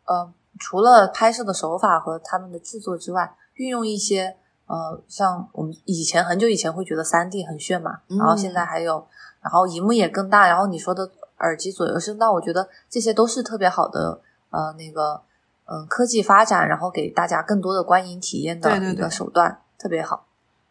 [0.06, 4.36] 呃，除了拍摄的手法和他们的制作之外，运用一些。
[4.70, 9.04] 呃，像我们以前很久以前会觉得三 D 很炫嘛，然后现在还有，
[9.42, 15.22] 然后荧幕也更大，然后你说的耳机左右声道，我觉得这些都是特别好的呃那个
[15.64, 20.24] 嗯科技发展，然后给大家更多的观影体验的一个手段，特别好。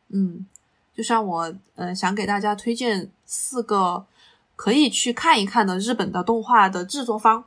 [0.07, 0.47] 嗯，
[0.95, 4.05] 就像我嗯想给大家推荐四个
[4.55, 7.43] 可以去看一看的日本的动画的制作方，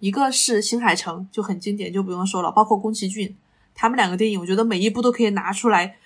[0.00, 3.36] 一个是新海诚，就很经典，就不用说了，包括宫崎骏。
[3.74, 5.96] 他们两个电影，我觉得每一部都可以拿出来，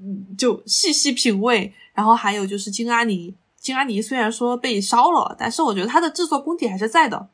[0.00, 1.72] 嗯，就细细品味。
[1.92, 7.28] 然后还有就是金阿尼，金阿尼虽然说被烧了，但是我觉得他的制作功底还是在的。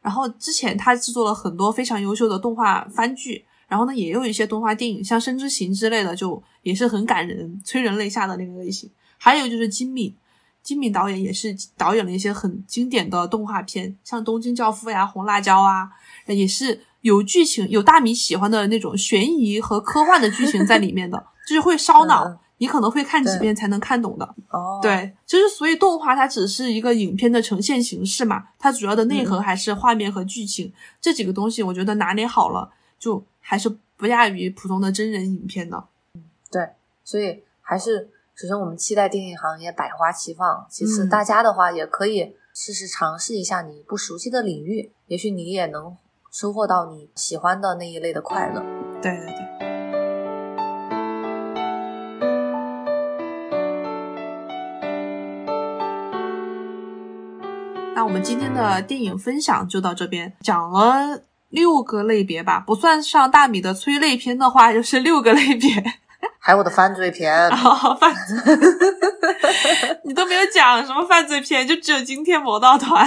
[0.00, 8.88] 然后之前他制作了很多非常优秀的动画番剧，然后呢也有一些动画电影，像《生之行》之类的，就也是很感人、催人泪下的那个类型。
[9.18, 10.14] 还有就是金敏，
[10.62, 15.90] 金敏导演也是导演了一些很经典的动画片，像《东京教父》呀、《红辣椒》啊，
[16.26, 16.82] 也是。
[17.02, 24.24] 有剧情，有大米喜欢的那种悬疑和科幻的剧情在里面的， 就是会烧脑，你可能会看几遍才能看懂的。
[24.50, 35.84] 哦，对，就是所以动画它只是一个影片的呈现形式嘛，它主要的内核还是画面和剧情这几个东西，我觉得拿捏好了，就还是不亚于普通的真人影片的。
[36.14, 36.68] 嗯，对，
[37.04, 45.96] 所以还是首先我们期待电影行业百花齐放，其次大家的话也可以试试尝试一下你不熟悉的领域，也许你也能。
[46.32, 48.62] 收获到你喜欢的那一类的快乐。
[49.02, 49.34] 对对对。
[57.94, 66.00] 那我们今天的电影分享就到这边，讲了六个类别吧，不算上大米的催泪片的话，就是六个类别。
[66.44, 67.48] 还有我的犯罪片，
[68.00, 68.36] 犯罪，
[70.02, 73.06] 你都没有讲什么犯罪片，就只有惊天魔盗团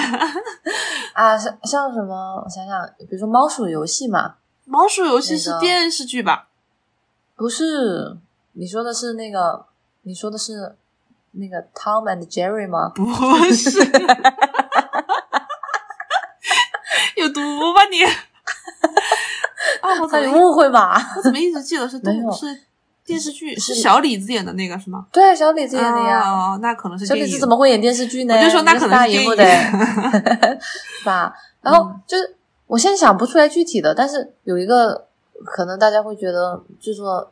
[1.12, 2.42] 啊，像像什么？
[2.42, 6.48] 我想想，比如说猫鼠游戏嘛，猫鼠游戏是电视剧吧？
[7.36, 8.16] 不是，
[8.54, 9.66] 你说的是那个，
[10.04, 10.78] 你说的是
[11.34, 12.94] 那个 Tom and Jerry 吗？
[12.96, 13.06] 不
[13.54, 13.80] 是，
[17.18, 17.42] 有毒
[17.74, 18.02] 吧你？
[19.82, 20.98] 啊，我怎么误会吧？
[21.18, 22.62] 我怎么一直记得是动是？
[23.06, 25.06] 电视剧是是小李子演的那个是吗？
[25.12, 26.22] 对，小李子演的呀。
[26.30, 28.36] 哦，那可能是小李子怎么会演电视剧呢？
[28.36, 29.72] 我就说那可能是大荧幕的， 电
[30.62, 31.34] 是吧？
[31.62, 32.36] 然后就是
[32.68, 35.06] 我现在想不出来具体的，但是有一个
[35.46, 37.32] 可能大家会觉得制作，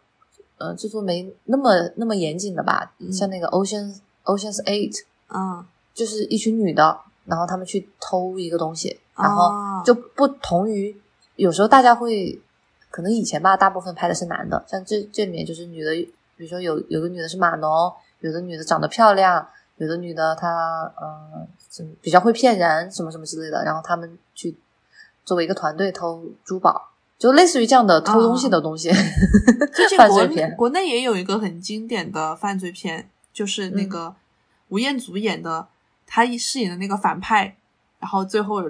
[0.60, 2.92] 呃，制作没那么那么严谨的吧？
[3.00, 3.96] 嗯像那个 Ocean
[4.26, 4.96] Ocean's Eight，
[5.34, 9.36] 嗯就是一群女的，然后她们去偷一个东西，然哦
[9.80, 10.96] 后就不同于
[11.36, 12.40] 有时候大家会
[12.94, 15.96] 可能以前吧，大部分拍的是男的，像这这里面就是女的，
[16.38, 21.48] 比如说有有个女的是码农，有的女的长得漂亮，有的女的她呃
[22.04, 24.56] 比较会骗人，什么什么之类的，然后他们去
[25.26, 28.92] 作为一个团队偷珠宝，就类似于这样的偷东西的东西，
[29.74, 30.28] 最近犯国。
[30.56, 34.14] 国内也有一个很经典的犯罪片，就是那个
[34.68, 35.68] 吴彦祖演的，
[36.06, 37.56] 他饰演的那个反派，
[37.98, 38.62] 然后最后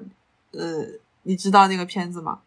[0.52, 0.86] 呃，
[1.24, 2.40] 你知道那个片子吗？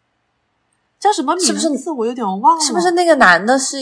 [0.99, 1.91] 叫什么名是不是字？
[1.91, 3.77] 我有点忘了，是不是那个男的是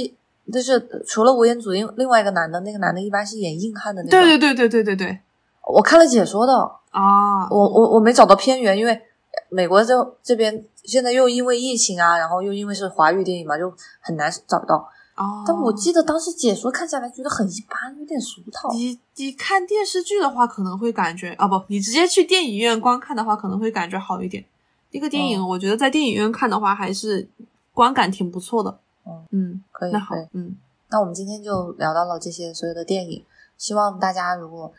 [0.51, 4.19] 就是除了吴彦祖，另另外一个男的，那个男的一般是演硬汉的那种。
[4.19, 5.19] 对对对对对对对
[5.67, 6.53] 我看了解说的，
[6.91, 7.49] 啊！
[7.49, 9.01] 我我我没找到片源，因为
[9.49, 14.87] 美国这这边现在又因为疫情啊，然后又因为是华语电影嘛，就很难找到。
[15.15, 18.69] 哦，但我记得当时解说看下来觉得很一般，有点俗套。
[18.73, 24.45] 你你看电视剧的话，可能会感觉啊不，你直接去电影院观看的话，可能会感觉好一点。
[24.95, 27.27] 那个电影，哦我觉得在电影院看的话，还是
[27.73, 28.79] 观感挺不错的。
[29.05, 30.55] 嗯嗯，可以，那好嗯
[30.89, 33.23] 那我们今天就聊到了这些所有的电影，
[33.57, 34.71] 希望大家如果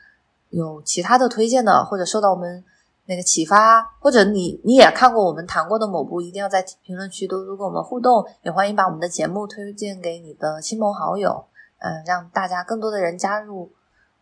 [0.49, 2.65] 有其他的推荐的，或者受到我们
[3.05, 11.45] 那个启发，或者你你也看过我们谈过的某部，一定要在评论区多多跟我们互动，也欢迎把我们的节目推荐给你的亲朋好友，
[11.81, 13.71] 嗯、让大家更多的人加入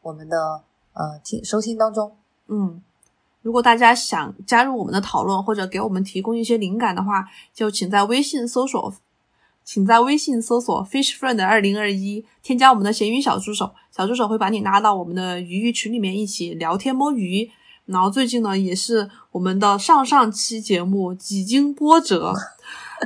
[0.02, 0.60] 我们的
[0.92, 2.16] 呃听收听当中。
[2.48, 2.82] 嗯。
[3.44, 8.94] 如果大家想加入我们的讨论，或者给我们提供一些灵感的话，就请在微信搜索，
[9.62, 17.50] 请在微信搜索 Fish Friend 二零二一，添加我们的闲鱼小助手，小助手会把你拉到我们的鱼鱼群里面一起聊天摸鱼。
[17.84, 22.32] 然后最近呢，也是我们的上上期节目几经波折，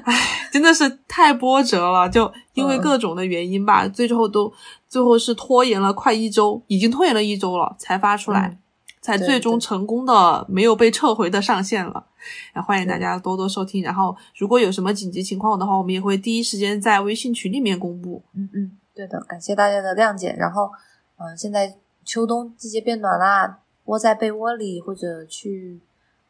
[0.04, 4.52] 唉，真的是太波折了，就因为各种的原因吧，最后都
[4.88, 8.46] 最后是拖延了快一周，已经拖延了一周了才发出来。
[8.46, 8.58] 嗯
[9.00, 12.06] 才最终成功的没有被撤回的上线了，
[12.52, 13.82] 然后欢迎大家多多收听。
[13.82, 18.22] 然后如果有什么紧急情况的话，我们也会第一时间在微信群里面公布。
[18.34, 20.34] 嗯嗯，对的，感谢大家的谅解。
[20.38, 20.70] 然后，
[21.18, 25.80] 嗯、现在秋冬季节变暖啦，窝在被窝里或者去，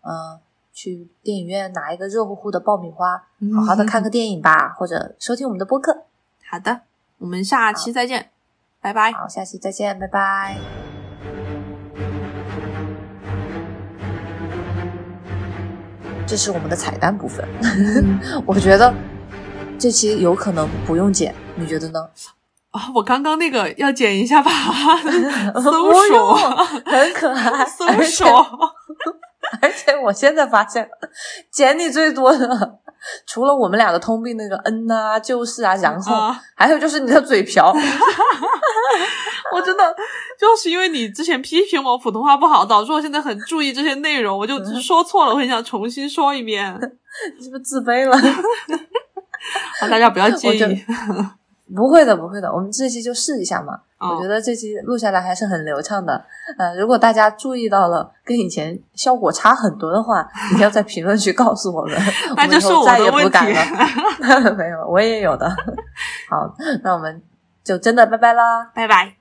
[0.02, 0.38] 呃，
[0.72, 3.16] 去电影院拿一个热乎乎的爆米花，
[3.54, 6.04] 好好的看个电影吧，或者收听我们的播客。
[6.50, 6.82] 好的，
[7.18, 8.30] 我们下期再见，
[8.80, 9.12] 拜拜。
[9.12, 10.97] 好，下期再见，拜拜。
[16.28, 17.42] 这是我们的彩蛋部分，
[18.44, 18.92] 我觉得
[19.78, 21.98] 这期有可能不用剪，你觉得呢？
[22.70, 24.50] 啊，我刚刚那个要剪一下吧，
[25.64, 26.34] 搜不用索，
[26.84, 28.46] 很可爱， 搜而且索。
[29.62, 30.86] 而且我现在发现，
[31.50, 32.78] 剪你最多的，
[33.26, 37.72] 除了我们俩的通病那个嗯啊、就是啊、然后，啊还有就是你的嘴瓢。
[39.50, 39.96] 我真的
[40.38, 46.78] 就是因为你之前批评我普通话不好，导致我现在很注意这些内容，我就说错了，我很想重新说一遍。
[47.38, 48.16] 你是不是自卑了？
[49.80, 50.84] 好，大家不要介意。
[51.74, 53.74] 不会的，不会的，我们这期就试一下嘛。
[53.98, 56.24] 哦我觉得这期录下来还是很流畅的。
[56.56, 61.96] 呃，如果大家注意到了跟以前效果差很多的话， 一定要在评论区告诉我们，
[62.30, 63.28] 我们以后再也不。
[63.28, 64.54] 敢了。
[64.56, 65.48] 没有，我也有的。
[66.30, 66.54] 好，
[66.84, 67.20] 那我们
[67.64, 68.70] 就真的拜拜啦。
[68.74, 69.17] 拜拜。